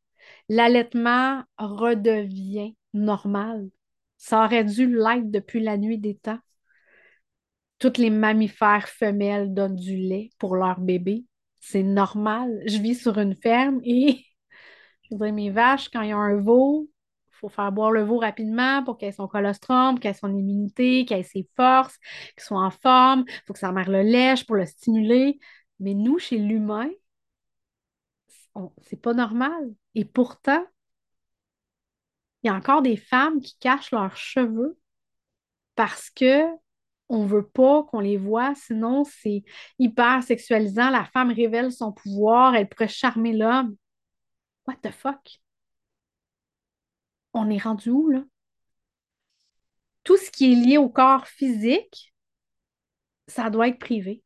[0.49, 3.69] L'allaitement redevient normal.
[4.17, 6.39] Ça aurait dû l'être depuis la nuit des temps.
[7.79, 11.25] Toutes les mammifères femelles donnent du lait pour leur bébé
[11.59, 12.61] c'est normal.
[12.67, 14.25] Je vis sur une ferme et
[15.03, 16.89] je voudrais mes vaches, quand il y a un veau,
[17.31, 21.05] faut faire boire le veau rapidement pour qu'elle ait son colostrum, qu'elle ait son immunité,
[21.05, 21.97] qu'elle ait ses forces,
[22.33, 23.25] qu'il soit en forme.
[23.27, 25.39] Il faut que sa mère le lèche pour le stimuler.
[25.79, 26.89] Mais nous, chez l'humain,
[28.81, 29.73] c'est pas normal.
[29.95, 30.65] Et pourtant,
[32.43, 34.77] il y a encore des femmes qui cachent leurs cheveux
[35.75, 36.43] parce que
[37.09, 39.43] on veut pas qu'on les voit, sinon c'est
[39.79, 40.89] hyper sexualisant.
[40.89, 43.75] La femme révèle son pouvoir, elle pourrait charmer l'homme.
[44.67, 45.39] What the fuck?
[47.33, 48.23] On est rendu où, là?
[50.03, 52.13] Tout ce qui est lié au corps physique,
[53.27, 54.23] ça doit être privé.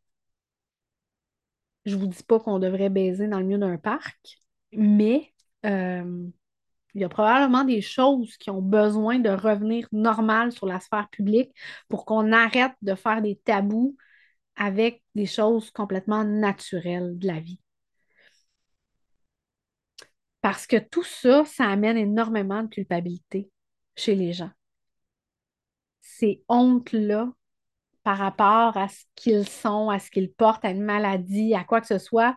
[1.86, 4.40] Je vous dis pas qu'on devrait baiser dans le milieu d'un parc,
[4.72, 5.34] mais
[5.66, 6.28] euh,
[6.94, 11.10] il y a probablement des choses qui ont besoin de revenir normales sur la sphère
[11.10, 11.52] publique
[11.90, 13.96] pour qu'on arrête de faire des tabous
[14.56, 17.60] avec des choses complètement naturelles de la vie.
[20.42, 23.50] Parce que tout ça, ça amène énormément de culpabilité
[23.96, 24.52] chez les gens.
[26.02, 27.32] Ces hontes-là
[28.04, 31.82] par rapport à ce qu'ils sont, à ce qu'ils portent, à une maladie, à quoi
[31.82, 32.36] que ce soit,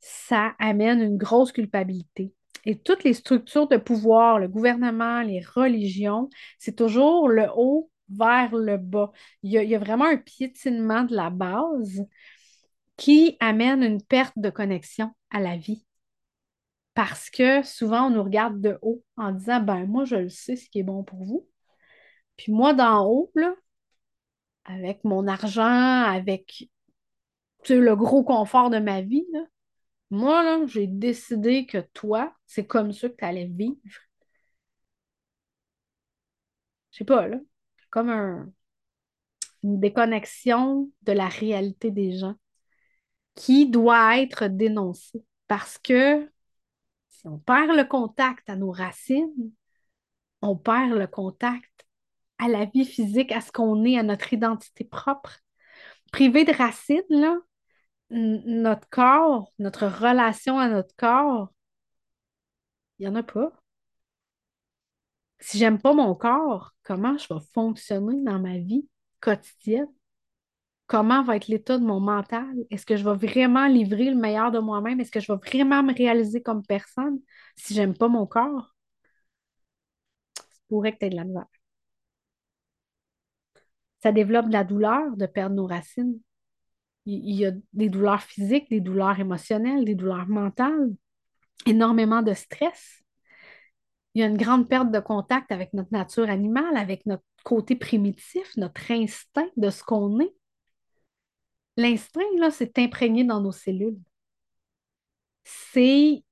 [0.00, 2.34] ça amène une grosse culpabilité.
[2.68, 6.28] Et toutes les structures de pouvoir, le gouvernement, les religions,
[6.58, 9.10] c'est toujours le haut vers le bas.
[9.42, 12.04] Il y, a, vraiment un piétinement de la base
[12.98, 15.86] qui amène une perte de connexion à la vie.
[16.92, 20.56] Parce que souvent, on nous regarde de haut en disant, ben moi, je le sais
[20.56, 21.48] ce qui est bon pour vous.
[22.36, 23.54] Puis moi, d'en haut, là,
[24.66, 26.68] avec mon argent, avec
[27.70, 29.24] le gros confort de ma vie,
[30.10, 33.78] moi, j'ai décidé que toi, c'est comme ça que tu allais vivre.
[36.90, 37.38] Je sais pas, là.
[37.90, 38.52] Comme un,
[39.62, 42.34] une déconnexion de la réalité des gens
[43.34, 45.24] qui doit être dénoncée.
[45.46, 46.28] Parce que
[47.08, 49.52] si on perd le contact à nos racines,
[50.42, 51.86] on perd le contact
[52.38, 55.38] à la vie physique, à ce qu'on est, à notre identité propre.
[56.12, 57.36] Privé de racines, là,
[58.10, 61.52] notre corps, notre relation à notre corps,
[62.98, 63.52] il n'y en a pas.
[65.40, 68.88] Si j'aime pas mon corps, comment je vais fonctionner dans ma vie
[69.20, 69.88] quotidienne?
[70.86, 72.54] Comment va être l'état de mon mental?
[72.70, 75.00] Est-ce que je vais vraiment livrer le meilleur de moi-même?
[75.00, 77.20] Est-ce que je vais vraiment me réaliser comme personne
[77.56, 78.74] si j'aime pas mon corps?
[80.36, 81.46] Ça pourrait que tu de la misère.
[84.02, 86.18] Ça développe de la douleur de perdre nos racines.
[87.10, 90.90] Il y a des douleurs physiques, des douleurs émotionnelles, des douleurs mentales,
[91.64, 93.02] énormément de stress.
[94.12, 97.76] Il y a une grande perte de contact avec notre nature animale, avec notre côté
[97.76, 100.34] primitif, notre instinct de ce qu'on est.
[101.78, 103.98] L'instinct, là, c'est imprégné dans nos cellules.
[105.44, 106.22] C'est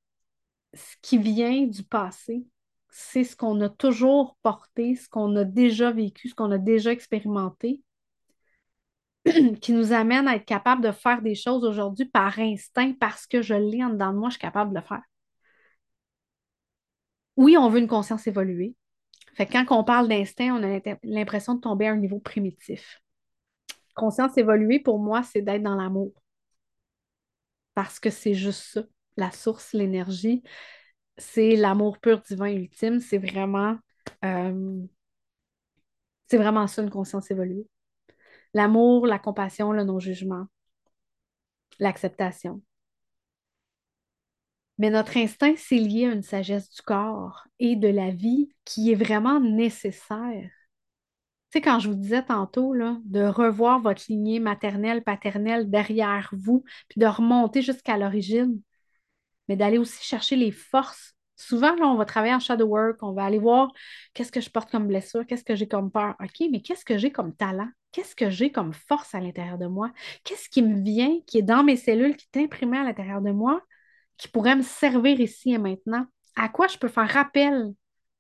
[0.75, 2.45] ce qui vient du passé.
[2.91, 6.93] C'est ce qu'on a toujours porté, ce qu'on a déjà vécu, ce qu'on a déjà
[6.93, 7.81] expérimenté.
[9.61, 13.43] qui nous amène à être capable de faire des choses aujourd'hui par instinct, parce que
[13.43, 15.03] je l'ai en dedans de moi, je suis capable de le faire.
[17.37, 18.75] Oui, on veut une conscience évoluée.
[19.35, 23.03] Fait quand on parle d'instinct, on a l'impression de tomber à un niveau primitif.
[23.95, 26.13] Conscience évoluée, pour moi, c'est d'être dans l'amour.
[27.75, 28.83] Parce que c'est juste ça.
[29.19, 30.43] La source, l'énergie,
[31.19, 33.01] c'est l'amour pur divin ultime.
[33.01, 33.79] C'est vraiment,
[34.25, 34.83] euh,
[36.29, 37.67] c'est vraiment ça, une conscience évoluée.
[38.57, 40.47] L'amour, la compassion, le non-jugement,
[41.79, 42.63] l'acceptation.
[44.79, 48.91] Mais notre instinct, c'est lié à une sagesse du corps et de la vie qui
[48.91, 50.49] est vraiment nécessaire.
[51.51, 56.31] Tu sais, quand je vous disais tantôt, là, de revoir votre lignée maternelle, paternelle derrière
[56.33, 58.63] vous, puis de remonter jusqu'à l'origine,
[59.49, 63.13] mais d'aller aussi chercher les forces Souvent, là, on va travailler en shadow work, on
[63.13, 63.71] va aller voir
[64.15, 66.15] qu'est-ce que je porte comme blessure, qu'est-ce que j'ai comme peur.
[66.19, 67.69] OK, mais qu'est-ce que j'ai comme talent?
[67.93, 69.93] Qu'est-ce que j'ai comme force à l'intérieur de moi?
[70.25, 73.33] Qu'est-ce qui me vient, qui est dans mes cellules, qui est imprimé à l'intérieur de
[73.33, 73.63] moi,
[74.17, 76.07] qui pourrait me servir ici et maintenant?
[76.37, 77.73] À quoi je peux faire rappel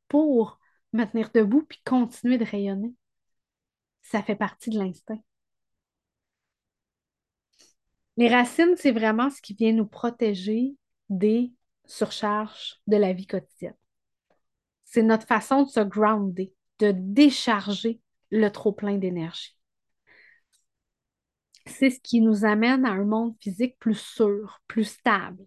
[0.09, 0.59] pour
[0.92, 2.95] me tenir debout puis continuer de rayonner?
[4.03, 5.20] Ça fait partie de l'instinct.
[8.18, 10.74] Les racines, c'est vraiment ce qui vient nous protéger
[11.09, 11.53] des
[11.87, 13.76] surcharge de la vie quotidienne.
[14.84, 19.57] C'est notre façon de se grounder, de décharger le trop-plein d'énergie.
[21.66, 25.45] C'est ce qui nous amène à un monde physique plus sûr, plus stable.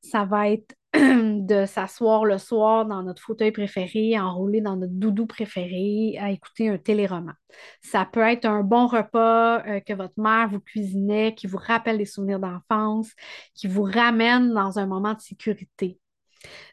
[0.00, 5.26] Ça va être de s'asseoir le soir dans notre fauteuil préféré, enroulé dans notre doudou
[5.26, 7.34] préféré, à écouter un téléroman.
[7.82, 11.98] Ça peut être un bon repas euh, que votre mère vous cuisinait, qui vous rappelle
[11.98, 13.10] des souvenirs d'enfance,
[13.54, 15.98] qui vous ramène dans un moment de sécurité.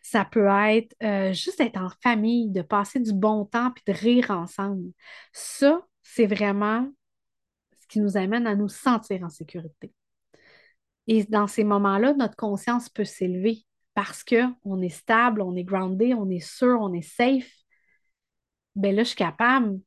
[0.02, 3.94] Ça peut être euh, juste être en famille, de passer du bon temps puis de
[3.98, 4.92] rire ensemble.
[5.34, 6.88] Ça, c'est vraiment
[7.82, 9.92] ce qui nous amène à nous sentir en sécurité.
[11.08, 13.66] Et dans ces moments-là, notre conscience peut s'élever
[13.96, 17.52] parce qu'on est stable, on est groundé, on est sûr, on est safe.
[18.76, 19.80] Bien là, je suis capable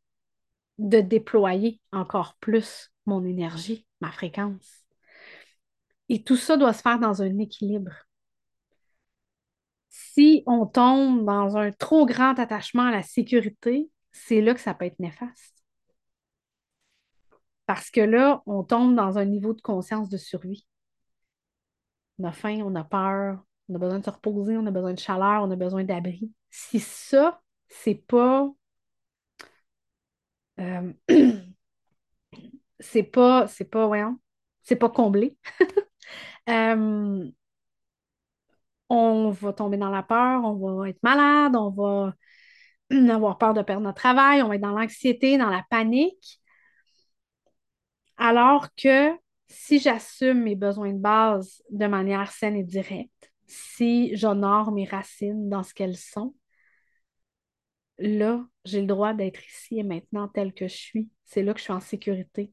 [0.79, 4.87] de déployer encore plus mon énergie, ma fréquence.
[6.09, 7.93] Et tout ça doit se faire dans un équilibre.
[9.91, 14.75] Si on tombe dans un trop grand attachement à la sécurité, c'est là que ça
[14.75, 15.63] peut être néfaste.
[17.67, 20.67] Parce que là, on tombe dans un niveau de conscience de survie.
[22.19, 24.95] On a faim, on a peur, on a besoin de se reposer, on a besoin
[24.95, 26.33] de chaleur, on a besoin d'abri.
[26.51, 28.51] Si ça, c'est pas.
[30.61, 30.93] Euh,
[32.81, 33.47] c'est pas.
[33.47, 34.19] C'est pas, voyons,
[34.63, 35.37] c'est pas comblé.
[36.49, 37.31] euh,
[38.89, 42.15] on va tomber dans la peur, on va être malade, on va
[43.15, 46.41] avoir peur de perdre notre travail, on va être dans l'anxiété, dans la panique.
[48.17, 49.13] Alors que
[49.49, 55.49] si j'assume mes besoins de base de manière saine et directe, si j'honore mes racines
[55.49, 56.35] dans ce qu'elles sont,
[57.99, 61.11] là, j'ai le droit d'être ici et maintenant tel que je suis.
[61.25, 62.53] C'est là que je suis en sécurité.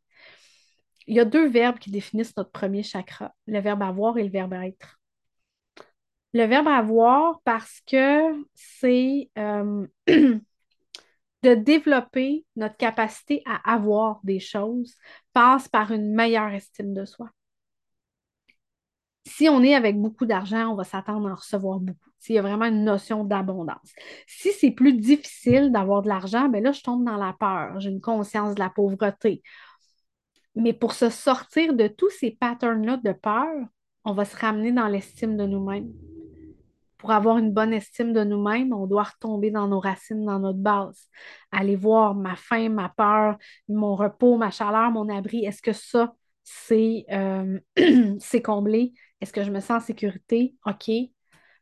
[1.08, 4.30] Il y a deux verbes qui définissent notre premier chakra, le verbe avoir et le
[4.30, 5.00] verbe être.
[6.34, 14.96] Le verbe avoir parce que c'est euh, de développer notre capacité à avoir des choses
[15.32, 17.30] passe par une meilleure estime de soi.
[19.26, 22.10] Si on est avec beaucoup d'argent, on va s'attendre à en recevoir beaucoup.
[22.20, 23.94] S'il y a vraiment une notion d'abondance.
[24.28, 27.80] Si c'est plus difficile d'avoir de l'argent, bien là, je tombe dans la peur.
[27.80, 29.42] J'ai une conscience de la pauvreté.
[30.56, 33.52] Mais pour se sortir de tous ces patterns-là de peur,
[34.06, 35.92] on va se ramener dans l'estime de nous-mêmes
[37.06, 40.58] pour avoir une bonne estime de nous-mêmes, on doit retomber dans nos racines, dans notre
[40.58, 41.08] base.
[41.52, 43.38] Aller voir ma faim, ma peur,
[43.70, 45.46] mon repos, ma chaleur, mon abri.
[45.46, 46.16] Est-ce que ça,
[46.46, 47.60] c'est euh,
[48.44, 48.94] comblé?
[49.22, 50.56] Est-ce que je me sens en sécurité?
[50.66, 50.90] OK.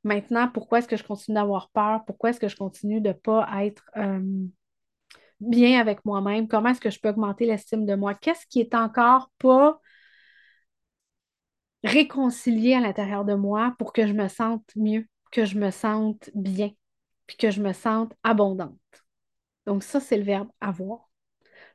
[0.03, 2.03] Maintenant, pourquoi est-ce que je continue d'avoir peur?
[2.05, 4.21] Pourquoi est-ce que je continue de ne pas être euh,
[5.39, 6.47] bien avec moi-même?
[6.47, 8.13] Comment est-ce que je peux augmenter l'estime de moi?
[8.13, 9.79] Qu'est-ce qui est encore pas
[11.83, 15.07] réconcilié à l'intérieur de moi pour que je me sente mieux?
[15.33, 16.71] que je me sente bien,
[17.27, 18.77] puis que je me sente abondante?
[19.65, 21.09] Donc ça, c'est le verbe avoir.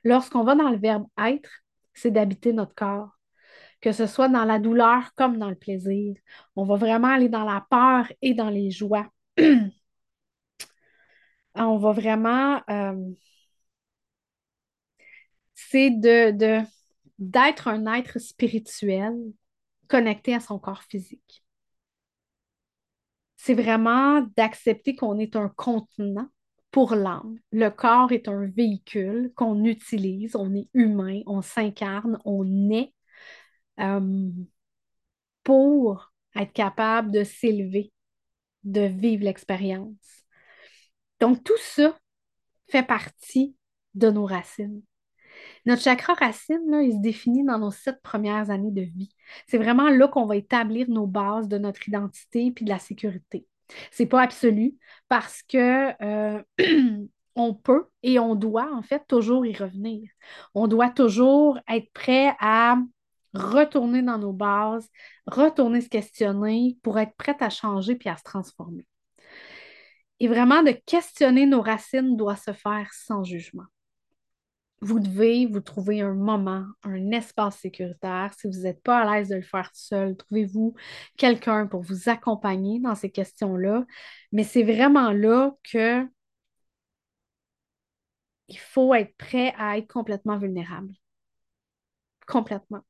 [0.04, 1.50] Lorsqu'on va dans le verbe être,
[1.98, 3.18] c'est d'habiter notre corps,
[3.80, 6.16] que ce soit dans la douleur comme dans le plaisir.
[6.56, 9.10] On va vraiment aller dans la peur et dans les joies.
[11.54, 12.62] On va vraiment...
[12.70, 12.94] Euh,
[15.54, 16.62] c'est de,
[17.18, 19.14] d'être un être spirituel
[19.88, 21.44] connecté à son corps physique
[23.38, 26.28] c'est vraiment d'accepter qu'on est un contenant
[26.70, 27.38] pour l'âme.
[27.52, 32.92] Le corps est un véhicule qu'on utilise, on est humain, on s'incarne, on est
[33.80, 34.30] euh,
[35.44, 37.92] pour être capable de s'élever,
[38.64, 40.24] de vivre l'expérience.
[41.20, 41.98] Donc tout ça
[42.68, 43.56] fait partie
[43.94, 44.82] de nos racines.
[45.66, 49.10] Notre chakra racine, là, il se définit dans nos sept premières années de vie.
[49.46, 53.46] C'est vraiment là qu'on va établir nos bases de notre identité puis de la sécurité.
[53.90, 54.76] C'est pas absolu
[55.08, 56.42] parce que euh,
[57.34, 60.10] on peut et on doit en fait toujours y revenir.
[60.54, 62.76] On doit toujours être prêt à
[63.34, 64.88] retourner dans nos bases,
[65.26, 68.86] retourner se questionner pour être prêt à changer puis à se transformer.
[70.20, 73.66] Et vraiment, de questionner nos racines doit se faire sans jugement
[74.80, 78.32] vous devez vous trouver un moment, un espace sécuritaire.
[78.38, 80.74] Si vous n'êtes pas à l'aise de le faire seul, trouvez-vous
[81.16, 83.84] quelqu'un pour vous accompagner dans ces questions-là.
[84.32, 86.06] Mais c'est vraiment là que
[88.48, 90.92] il faut être prêt à être complètement vulnérable.
[92.26, 92.82] Complètement.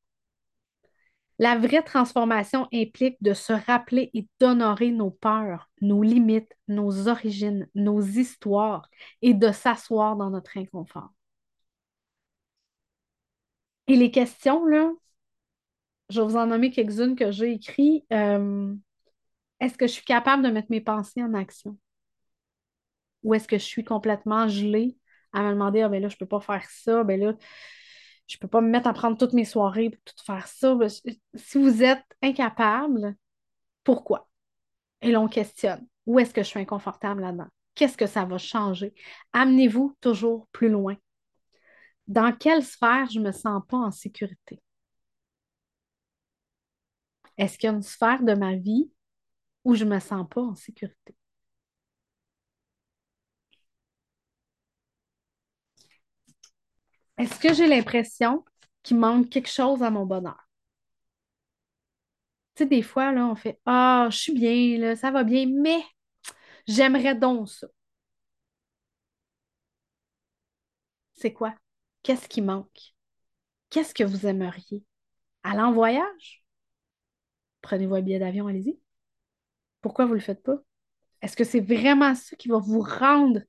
[1.38, 7.68] La vraie transformation implique de se rappeler et d'honorer nos peurs, nos limites, nos origines,
[7.74, 8.88] nos histoires
[9.22, 11.10] et de s'asseoir dans notre inconfort.
[13.88, 14.92] Et les questions, là,
[16.10, 18.04] je vais vous en nommer quelques-unes que j'ai écrites.
[18.12, 18.74] Euh,
[19.60, 21.76] est-ce que je suis capable de mettre mes pensées en action?
[23.22, 24.96] Ou est-ce que je suis complètement gelée?
[25.32, 27.34] À me demander, ah ben là, je ne peux pas faire ça, ben là,
[28.26, 30.74] je ne peux pas me mettre à prendre toutes mes soirées pour tout faire ça.
[30.74, 33.16] Ben, si vous êtes incapable,
[33.84, 34.28] pourquoi?
[35.00, 35.86] Et l'on questionne.
[36.06, 37.48] Où est-ce que je suis inconfortable là-dedans?
[37.74, 38.94] Qu'est-ce que ça va changer?
[39.32, 40.96] Amenez-vous toujours plus loin
[42.08, 44.60] dans quelle sphère je ne me sens pas en sécurité?
[47.38, 48.90] Est-ce qu'il y a une sphère de ma vie
[49.64, 51.16] où je ne me sens pas en sécurité?
[57.18, 58.44] Est-ce que j'ai l'impression
[58.82, 60.48] qu'il manque quelque chose à mon bonheur?
[62.54, 65.46] Tu sais, des fois, là, on fait Ah, je suis bien, là, ça va bien,
[65.48, 65.82] mais
[66.68, 67.68] j'aimerais donc ça.
[71.12, 71.54] C'est quoi?
[72.08, 72.94] Qu'est-ce qui manque?
[73.68, 74.82] Qu'est-ce que vous aimeriez?
[75.42, 76.42] Aller en voyage?
[77.60, 78.80] Prenez-vous un billet d'avion, allez-y.
[79.82, 80.56] Pourquoi vous ne le faites pas?
[81.20, 83.40] Est-ce que c'est vraiment ça qui va vous rendre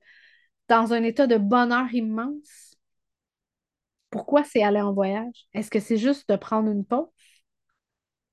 [0.68, 2.76] dans un état de bonheur immense?
[4.10, 5.46] Pourquoi c'est aller en voyage?
[5.54, 7.08] Est-ce que c'est juste de prendre une pause?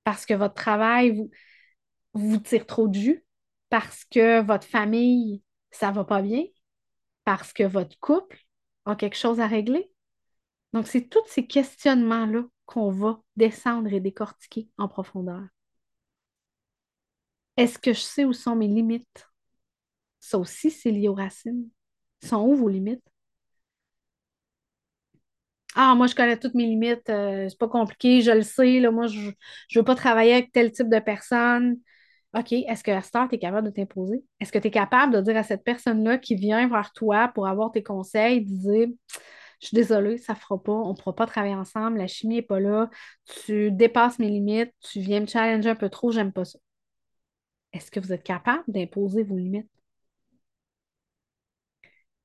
[0.04, 1.32] Parce que votre travail vous,
[2.14, 3.26] vous tire trop de jus?
[3.70, 6.44] Parce que votre famille, ça va pas bien?
[7.24, 8.38] Parce que votre couple
[8.84, 9.90] a quelque chose à régler?
[10.74, 15.44] Donc, c'est tous ces questionnements-là qu'on va descendre et décortiquer en profondeur.
[17.56, 19.28] Est-ce que je sais où sont mes limites?
[20.20, 21.70] Ça aussi, c'est lié aux racines.
[22.24, 23.04] Sont où vos limites?
[25.76, 29.06] Ah, moi, je connais toutes mes limites, euh, c'est pas compliqué, je le sais, moi,
[29.08, 29.32] je ne
[29.76, 31.78] veux pas travailler avec tel type de personne.
[32.36, 34.24] OK, est-ce que à cette tu es capable de t'imposer?
[34.40, 37.48] Est-ce que tu es capable de dire à cette personne-là qui vient vers toi pour
[37.48, 38.88] avoir tes conseils, de dire
[39.60, 42.36] Je suis désolée, ça ne fera pas, on ne pourra pas travailler ensemble, la chimie
[42.36, 42.90] n'est pas là,
[43.46, 46.60] tu dépasses mes limites, tu viens me challenger un peu trop, j'aime pas ça.
[47.72, 49.72] Est-ce que vous êtes capable d'imposer vos limites?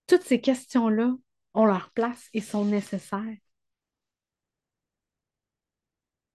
[0.06, 1.16] Toutes ces questions-là
[1.54, 3.34] ont leur place et sont nécessaires.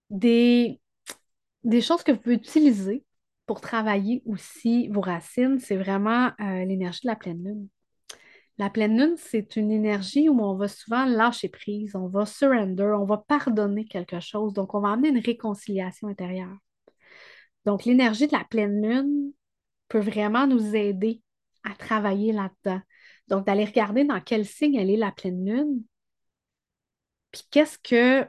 [0.09, 0.79] Des,
[1.63, 3.05] des choses que vous pouvez utiliser
[3.47, 7.69] pour travailler aussi vos racines, c'est vraiment euh, l'énergie de la pleine lune.
[8.57, 12.91] La pleine lune, c'est une énergie où on va souvent lâcher prise, on va surrender,
[12.97, 14.53] on va pardonner quelque chose.
[14.53, 16.57] Donc, on va amener une réconciliation intérieure.
[17.65, 19.31] Donc, l'énergie de la pleine lune
[19.89, 21.21] peut vraiment nous aider
[21.63, 22.81] à travailler là-dedans.
[23.27, 25.83] Donc, d'aller regarder dans quel signe elle est la pleine lune,
[27.31, 28.27] puis qu'est-ce que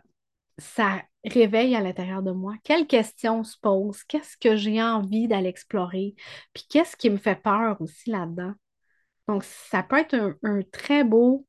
[0.58, 2.54] ça réveille à l'intérieur de moi?
[2.64, 4.02] Quelles questions se posent?
[4.04, 6.14] Qu'est-ce que j'ai envie d'aller explorer?
[6.52, 8.52] Puis qu'est-ce qui me fait peur aussi là-dedans?
[9.28, 11.46] Donc, ça peut être un, très beau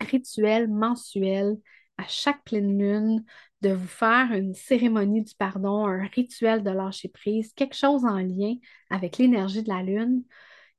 [0.00, 1.56] rituel mensuel
[1.96, 3.24] à chaque pleine lune
[3.62, 8.18] de vous faire une cérémonie du pardon, un rituel de lâcher prise, quelque chose en
[8.18, 8.56] lien
[8.90, 10.24] avec l'énergie de la lune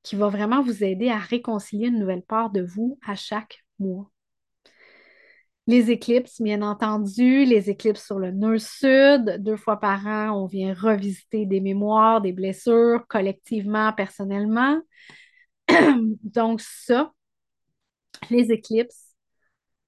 [0.03, 4.11] qui va vraiment vous aider à réconcilier une nouvelle part de vous à chaque mois.
[5.67, 10.45] Les éclipses, bien entendu, les éclipses sur le nœud sud, deux fois par an, on
[10.45, 14.79] vient revisiter des mémoires, des blessures, collectivement, personnellement.
[16.23, 17.11] Donc ça,
[18.29, 19.15] les éclipses,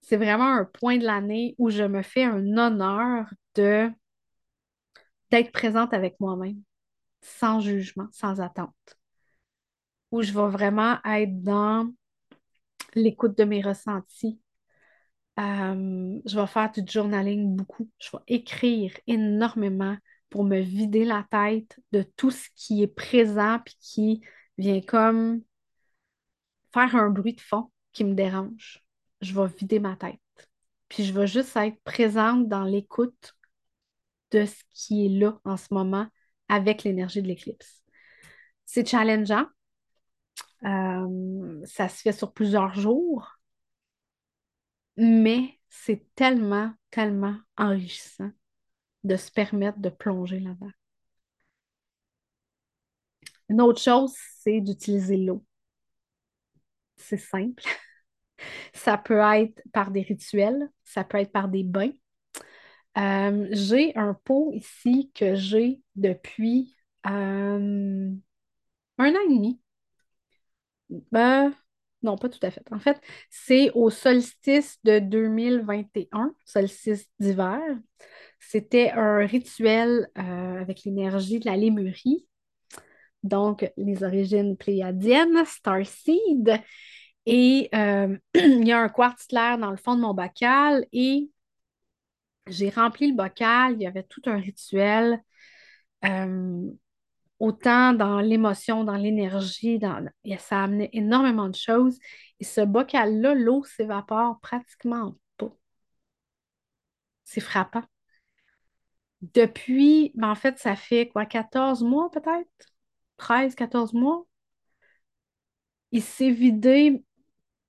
[0.01, 3.91] c'est vraiment un point de l'année où je me fais un honneur de
[5.31, 6.61] d'être présente avec moi-même,
[7.21, 8.73] sans jugement, sans attente
[10.11, 11.91] où je vais vraiment être dans
[12.95, 14.39] l'écoute de mes ressentis.
[15.39, 17.89] Euh, je vais faire du journaling beaucoup.
[17.99, 19.97] Je vais écrire énormément
[20.29, 24.21] pour me vider la tête de tout ce qui est présent puis qui
[24.57, 25.41] vient comme
[26.77, 28.83] faire un bruit de fond qui me dérange.
[29.21, 30.19] Je vais vider ma tête.
[30.89, 33.35] Puis je vais juste être présente dans l'écoute
[34.31, 36.07] de ce qui est là en ce moment
[36.49, 37.83] avec l'énergie de l'éclipse.
[38.65, 39.45] C'est challengeant
[40.65, 43.39] euh, ça se fait sur plusieurs jours,
[44.97, 48.31] mais c'est tellement, tellement enrichissant
[49.03, 50.71] de se permettre de plonger là-dedans.
[53.49, 55.43] Une autre chose, c'est d'utiliser l'eau.
[56.97, 57.63] C'est simple.
[58.73, 61.91] Ça peut être par des rituels, ça peut être par des bains.
[62.97, 66.75] Euh, j'ai un pot ici que j'ai depuis
[67.05, 68.09] euh,
[68.97, 69.59] un an et demi.
[71.11, 71.53] Ben,
[72.01, 72.63] non, pas tout à fait.
[72.71, 77.59] En fait, c'est au solstice de 2021, solstice d'hiver.
[78.39, 82.27] C'était un rituel euh, avec l'énergie de la lémurie,
[83.23, 86.61] donc les origines pléiadiennes, Starseed.
[87.25, 91.29] Et euh, il y a un quartz clair dans le fond de mon bocal et
[92.47, 93.73] j'ai rempli le bocal.
[93.73, 95.21] Il y avait tout un rituel.
[96.05, 96.71] Euh,
[97.39, 100.05] autant dans l'émotion, dans l'énergie, dans...
[100.39, 101.99] ça a amené énormément de choses.
[102.39, 105.51] Et ce bocal-là, l'eau s'évapore pratiquement pas.
[107.25, 107.83] C'est frappant.
[109.21, 112.76] Depuis, ben en fait, ça fait quoi, 14 mois peut-être?
[113.17, 114.25] 13, 14 mois?
[115.91, 117.03] Il s'est vidé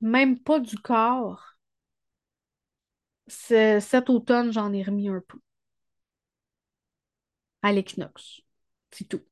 [0.00, 1.56] même pas du corps.
[3.28, 5.38] Cet automne, j'en ai remis un peu
[7.62, 8.40] à l'équinoxe.
[8.90, 9.22] C'est tout.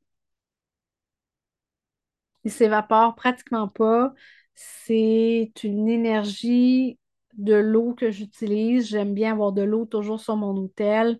[2.44, 4.14] Il s'évapore pratiquement pas.
[4.54, 6.98] C'est une énergie
[7.34, 8.88] de l'eau que j'utilise.
[8.88, 11.18] J'aime bien avoir de l'eau toujours sur mon hôtel.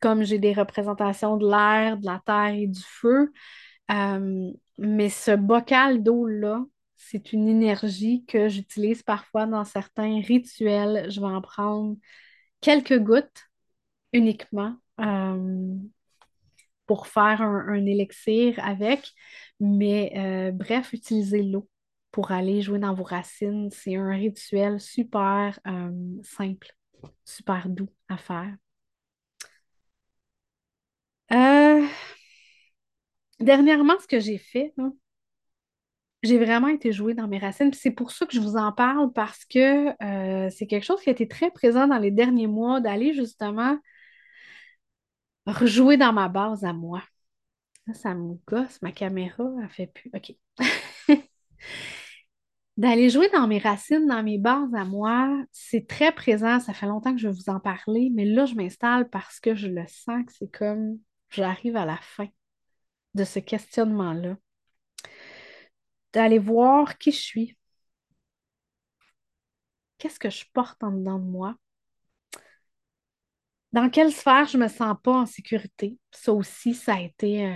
[0.00, 3.32] Comme j'ai des représentations de l'air, de la terre et du feu.
[3.90, 6.64] Euh, mais ce bocal d'eau-là,
[6.96, 11.10] c'est une énergie que j'utilise parfois dans certains rituels.
[11.10, 11.96] Je vais en prendre
[12.60, 13.48] quelques gouttes
[14.12, 15.74] uniquement euh,
[16.86, 19.12] pour faire un, élixir avec.
[19.60, 21.68] Mais euh, bref, utilisez l'eau
[22.10, 23.70] pour aller jouer dans vos racines.
[23.70, 25.58] C'est un rituel super
[26.22, 26.74] simple,
[27.24, 28.56] super doux à faire.
[33.40, 34.74] Dernièrement, ce que j'ai fait,
[36.22, 37.72] j'ai vraiment été jouée dans mes racines.
[37.72, 41.08] C'est pour ça que je vous en parle parce que euh, c'est quelque chose qui
[41.08, 43.78] a été très présent dans les derniers mois, d'aller justement
[45.46, 47.02] rejouer dans ma base à moi.
[47.94, 50.10] ça me gosse, ma caméra, elle fait plus.
[50.14, 50.34] OK.
[52.76, 56.60] D'aller jouer dans mes racines, dans mes bases à moi, c'est très présent.
[56.60, 59.54] Ça fait longtemps que je vais vous en parler, mais là, je m'installe parce que
[59.54, 60.98] je le sens que c'est comme
[61.30, 62.28] j'arrive à la fin
[63.14, 64.36] de ce questionnement-là,
[66.12, 67.56] d'aller voir qui je suis.
[69.98, 71.56] Qu'est-ce que je porte en dedans de moi?
[73.72, 75.96] Dans quelle sphère je ne me sens pas en sécurité?
[76.10, 77.52] Ça aussi, ça a été euh,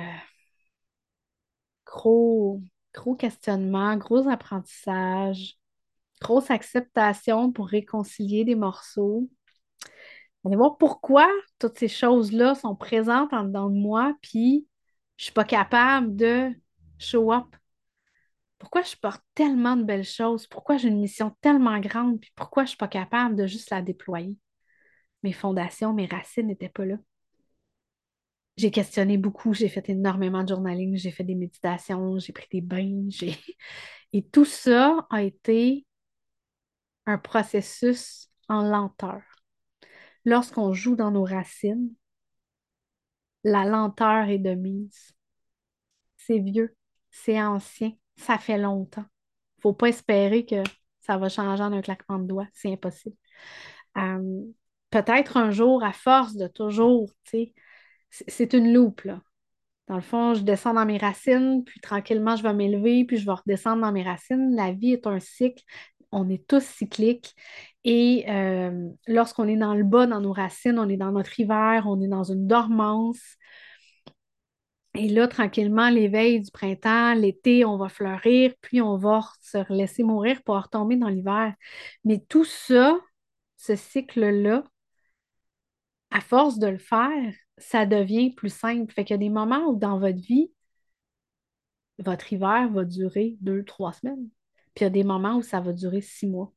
[1.87, 2.61] gros,
[2.93, 5.59] gros questionnement, gros apprentissage,
[6.21, 9.29] grosse acceptation pour réconcilier des morceaux.
[10.45, 11.27] Allez voir pourquoi
[11.59, 14.67] toutes ces choses-là sont présentes en dedans de moi, puis
[15.17, 16.53] je suis pas capable de
[16.99, 17.55] show up.
[18.59, 20.47] Pourquoi je porte tellement de belles choses?
[20.47, 22.21] Pourquoi j'ai une mission tellement grande?
[22.21, 24.39] Puis pourquoi je suis pas capable de juste la déployer?
[25.23, 26.97] Mes fondations, mes racines n'étaient pas là.
[28.57, 32.61] J'ai questionné beaucoup, j'ai fait énormément de journaling, j'ai fait des méditations, j'ai pris des
[32.61, 33.37] bains, j'ai...
[34.13, 35.85] Et tout ça a été
[37.07, 39.23] un processus en lenteur.
[40.25, 41.91] Lorsqu'on joue dans nos racines,
[43.45, 45.13] la lenteur est de mise.
[46.17, 46.75] C'est vieux,
[47.11, 49.05] c'est ancien, ça fait longtemps.
[49.05, 50.63] Il ne faut pas espérer que
[51.01, 53.17] ça va changer en un claquement de doigts, c'est impossible.
[53.99, 54.43] Euh,
[54.91, 57.11] peut-être un jour, à force de toujours,
[58.11, 59.21] c'est une loupe, là.
[59.87, 63.27] Dans le fond, je descends dans mes racines, puis tranquillement, je vais m'élever, puis je
[63.27, 64.55] vais redescendre dans mes racines.
[64.57, 65.63] La vie est un cycle.
[66.11, 67.35] On est tous cycliques.
[67.85, 71.85] Et euh, lorsqu'on est dans le bas, dans nos racines, on est dans notre hiver,
[71.87, 73.37] on est dans une dormance.
[74.95, 80.05] Et là, tranquillement, l'éveil du printemps, l'été, on va fleurir, puis on va se laisser
[80.05, 81.53] mourir pour retomber dans l'hiver.
[82.05, 82.99] Mais tout ça,
[83.57, 84.65] ce cycle-là,
[86.11, 88.93] à force de le faire, ça devient plus simple.
[88.93, 90.53] Fait qu'il y a des moments où dans votre vie,
[91.99, 94.29] votre hiver va durer deux, trois semaines.
[94.75, 96.53] Puis il y a des moments où ça va durer six mois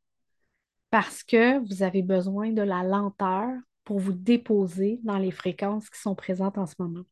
[0.89, 3.49] parce que vous avez besoin de la lenteur
[3.83, 7.03] pour vous déposer dans les fréquences qui sont présentes en ce moment.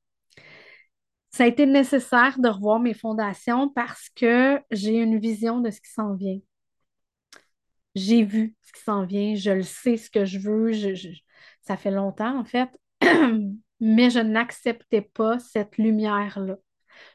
[1.32, 5.82] Ça a été nécessaire de revoir mes fondations parce que j'ai une vision de ce
[5.82, 6.40] qui s'en vient.
[7.94, 10.72] J'ai vu ce qui s'en vient, je le sais ce que je veux.
[11.62, 12.70] ça fait longtemps, en fait,
[13.80, 16.58] mais je n'acceptais pas cette lumière-là.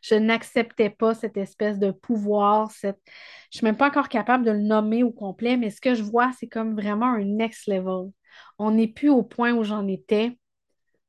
[0.02, 3.00] Je n'acceptais pas cette espèce de pouvoir, cette...
[3.06, 5.94] je ne suis même pas encore capable de le nommer au complet, mais ce que
[5.94, 8.10] je vois, c'est comme vraiment un next level.
[8.58, 10.38] On n'est plus au point où j'en étais.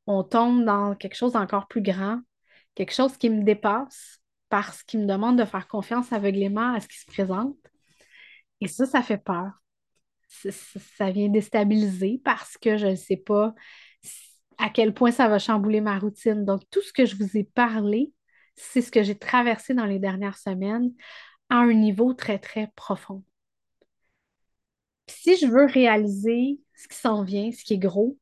[0.08, 2.20] On tombe dans quelque chose d'encore plus grand,
[2.76, 4.20] quelque chose qui me dépasse
[4.50, 7.58] parce qu'il me demande de faire confiance aveuglément à ce qui se présente.
[8.60, 9.52] Et ça, ça fait peur.
[10.28, 13.54] Ça vient déstabiliser parce que je ne sais pas
[14.58, 16.46] à quel point ça va chambouler ma routine.
[16.46, 18.14] Donc, tout ce que je vous ai parlé,
[18.56, 20.92] c'est ce que j'ai traversé dans les dernières semaines
[21.50, 23.24] à un niveau très, très profond.
[25.08, 28.18] si je veux réaliser ce qui s'en vient, ce qui est gros,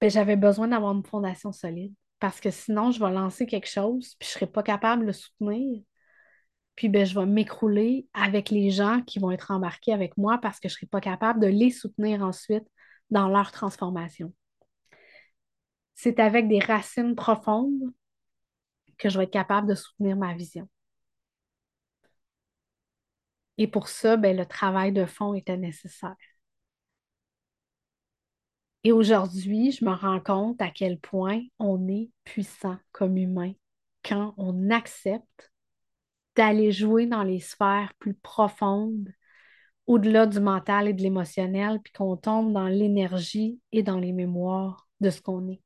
[0.00, 1.94] ben, j'avais besoin d'avoir une fondation solide.
[2.20, 5.06] Parce que sinon, je vais lancer quelque chose, puis je ne serai pas capable de
[5.08, 5.82] le soutenir.
[6.76, 10.60] Puis ben, je vais m'écrouler avec les gens qui vont être embarqués avec moi parce
[10.60, 12.64] que je ne serai pas capable de les soutenir ensuite
[13.10, 14.32] dans leur transformation.
[15.94, 17.92] C'est avec des racines profondes
[19.00, 20.68] que je vais être capable de soutenir ma vision.
[23.58, 26.16] Et pour ça, ben, le travail de fond était nécessaire.
[28.84, 33.52] Et aujourd'hui, je me rends compte à quel point on est puissant comme humain
[34.04, 35.52] quand on accepte
[36.36, 39.12] d'aller jouer dans les sphères plus profondes,
[39.86, 44.88] au-delà du mental et de l'émotionnel, puis qu'on tombe dans l'énergie et dans les mémoires
[45.00, 45.60] de ce qu'on est.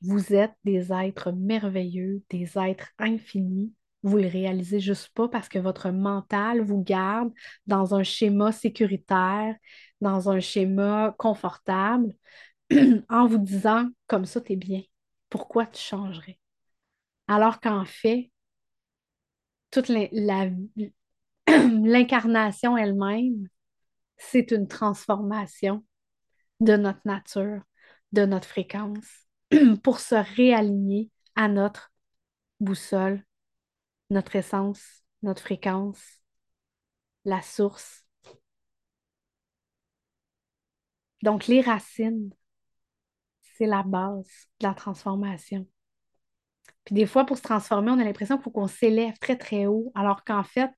[0.00, 3.72] Vous êtes des êtres merveilleux, des êtres infinis,
[4.02, 7.32] Vous le réalisez juste pas parce que votre mental vous garde
[7.66, 9.56] dans un schéma sécuritaire,
[10.00, 12.14] dans un schéma confortable,
[13.10, 14.82] en vous disant comme ça, tu es bien.
[15.30, 16.38] Pourquoi tu changerais?
[17.28, 18.30] Alors qu'en fait,
[19.70, 19.88] toute
[21.48, 23.48] l'incarnation elle-même,
[24.18, 25.84] c'est une transformation
[26.60, 27.62] de notre nature,
[28.12, 29.27] de notre fréquence,
[29.82, 31.92] pour se réaligner à notre
[32.60, 33.24] boussole,
[34.10, 36.00] notre essence, notre fréquence,
[37.24, 38.04] la source.
[41.22, 42.30] Donc, les racines,
[43.56, 45.66] c'est la base de la transformation.
[46.84, 49.66] Puis des fois, pour se transformer, on a l'impression qu'il faut qu'on s'élève très, très
[49.66, 50.70] haut, alors qu'en fait,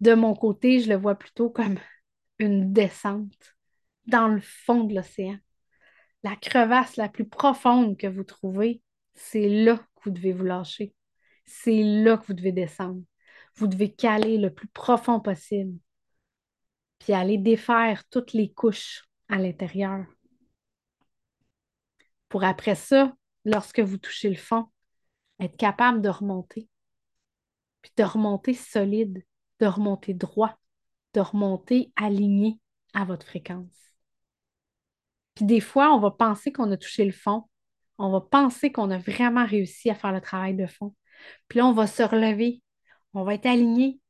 [0.00, 1.78] de mon côté, je le vois plutôt comme
[2.38, 3.56] une descente
[4.06, 5.38] dans le fond de l'océan.
[6.22, 8.82] La crevasse la plus profonde que vous trouvez,
[9.14, 10.94] c'est là que vous devez vous lâcher.
[11.44, 13.02] C'est là que vous devez descendre.
[13.56, 15.78] Vous devez caler le plus profond possible,
[16.98, 20.06] puis aller défaire toutes les couches à l'intérieur.
[22.28, 23.14] Pour après ça,
[23.44, 24.66] lorsque vous touchez le fond,
[25.40, 26.68] être capable de remonter,
[27.82, 29.24] puis de remonter solide,
[29.60, 30.58] de remonter droit,
[31.14, 32.60] de remonter aligné
[32.94, 33.87] à votre fréquence.
[35.38, 37.48] Puis des fois, on va penser qu'on a touché le fond,
[37.96, 40.96] on va penser qu'on a vraiment réussi à faire le travail de fond.
[41.46, 42.60] Puis là, on va se relever,
[43.14, 44.00] on va être aligné,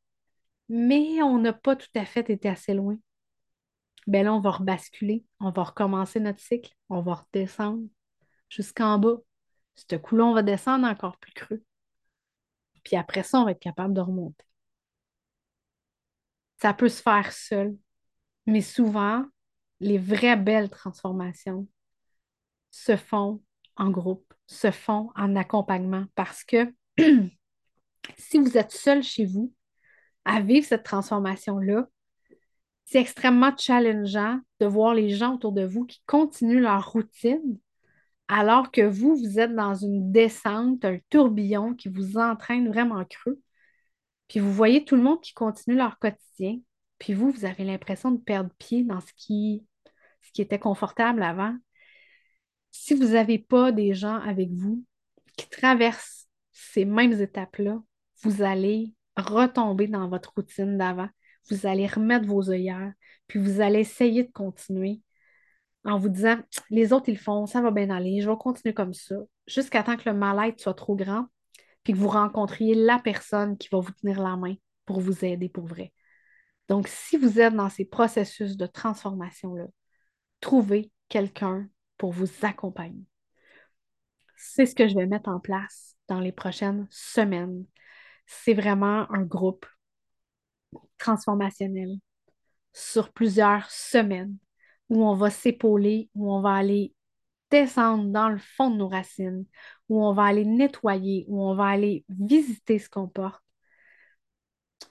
[0.70, 2.97] mais on n'a pas tout à fait été assez loin.
[4.07, 7.87] Bien là, on va rebasculer, on va recommencer notre cycle, on va redescendre
[8.49, 9.18] jusqu'en bas.
[9.74, 11.62] Ce coup-là, on va descendre encore plus creux.
[12.85, 14.47] Puis après ça, on va être capable de remonter.
[16.57, 17.76] Ça peut se faire seul,
[18.47, 19.26] mais souvent,
[19.81, 21.66] les vraies belles transformations
[22.70, 23.43] se font
[23.76, 26.72] en groupe, se font en accompagnement parce que
[28.18, 29.53] si vous êtes seul chez vous
[30.24, 31.89] à vivre cette transformation-là,
[32.85, 37.59] c'est extrêmement challengeant de voir les gens autour de vous qui continuent leur routine
[38.29, 43.41] alors que vous, vous êtes dans une descente, un tourbillon qui vous entraîne vraiment creux.
[44.29, 46.59] Puis vous voyez tout le monde qui continue leur quotidien.
[46.99, 49.64] Puis vous, vous avez l'impression de perdre pied dans ce qui,
[50.38, 51.57] était confortable avant.
[52.70, 54.84] Si vous n'avez pas des gens avec vous
[55.36, 57.82] qui traversent ces mêmes étapes-là,
[58.22, 61.09] vous allez retomber dans votre routine d'avant.
[61.51, 62.92] Vous allez remettre vos œillères,
[63.26, 65.01] puis vous allez essayer de continuer
[65.84, 66.38] en vous disant
[66.70, 69.82] les autres, ils le font, ça va bien aller, je vais continuer comme ça, jusqu'à
[69.82, 71.26] temps que le mal-être soit trop grand,
[71.82, 75.49] puis que vous rencontriez la personne qui va vous tenir la main pour vous aider
[75.49, 75.92] pour vrai.
[76.69, 79.66] Donc, si vous êtes dans ces processus de transformation-là,
[80.41, 83.05] trouvez quelqu'un pour vous accompagner.
[84.37, 87.64] C'est ce que je vais mettre en place dans les prochaines semaines.
[88.27, 89.66] C'est vraiment un groupe
[90.99, 91.99] transformationnel
[92.73, 94.37] sur plusieurs semaines
[94.91, 96.95] où on va s'épauler, où on va aller
[97.51, 99.45] descendre dans le fond de nos racines,
[99.89, 103.43] où on va aller nettoyer, où on va aller visiter ce qu'on porte.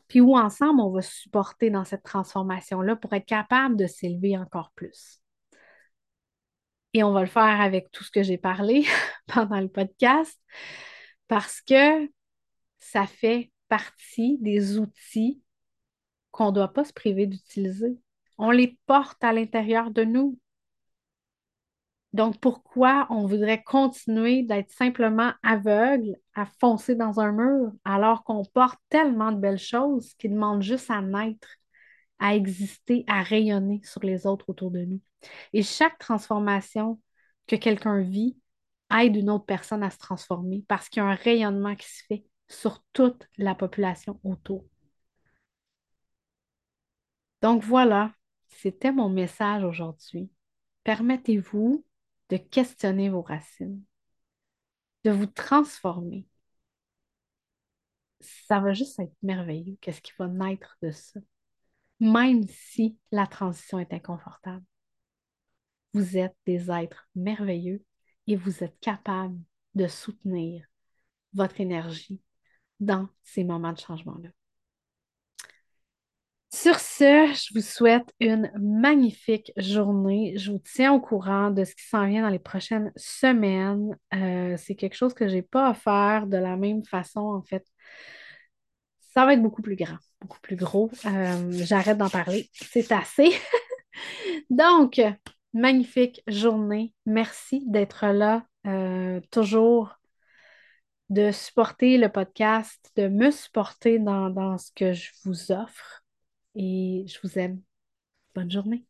[0.08, 4.72] Puis où ensemble, on va supporter dans cette transformation-là pour être capable de s'élever encore
[4.76, 5.22] plus.
[6.94, 8.86] Et on va le faire avec tout ce que j'ai parlé
[9.28, 10.42] pendant le podcast
[11.28, 12.10] parce que
[12.80, 15.42] ça fait partie des outils
[16.32, 17.98] qu'on ne doit pas se priver d'utiliser.
[18.38, 20.40] On les porte à l'intérieur de nous.
[22.14, 28.44] Donc, pourquoi on voudrait continuer d'être simplement aveugle à foncer dans un mur alors qu'on
[28.46, 31.50] porte tellement de belles choses qui demandent juste à naître,
[32.20, 35.02] à exister, à rayonner sur les autres autour de nous?
[35.54, 37.00] Et chaque transformation
[37.46, 38.38] que quelqu'un vit
[38.98, 42.04] aide une autre personne à se transformer parce qu'il y a un rayonnement qui se
[42.08, 44.66] fait sur toute la population autour.
[47.42, 48.12] Donc voilà,
[48.48, 50.32] c'était mon message aujourd'hui.
[50.84, 51.84] Permettez-vous
[52.30, 53.84] de questionner vos racines,
[55.04, 56.28] de vous transformer.
[58.20, 59.78] Ça va juste être merveilleux.
[59.82, 61.20] Qu'est-ce qui va naître de ça?
[62.00, 64.64] Même si la transition est inconfortable.
[65.94, 67.84] Vous êtes des êtres merveilleux
[68.28, 69.40] et vous êtes capable
[69.76, 70.66] de soutenir
[71.34, 72.22] votre énergie
[72.80, 74.30] dans ces moments de changement-là.
[76.54, 80.34] Sur ce, je vous souhaite une magnifique journée.
[80.38, 83.98] Je vous tiens au courant de ce qui s'en vient dans les prochaines semaines.
[84.14, 87.42] Euh, c'est quelque chose que je n'ai pas à faire de la même façon, en
[87.44, 87.66] fait.
[89.14, 90.90] Ça va être beaucoup plus grand, beaucoup plus gros.
[91.06, 92.50] Euh, j'arrête d'en parler.
[92.54, 93.32] C'est assez.
[94.50, 95.02] Donc,
[95.54, 96.94] magnifique journée.
[97.06, 99.98] Merci d'être là, euh, toujours
[101.10, 106.04] de supporter le podcast, de me supporter dans, dans ce que je vous offre.
[106.58, 107.62] Et je vous aime.
[108.36, 108.86] Bonne journée.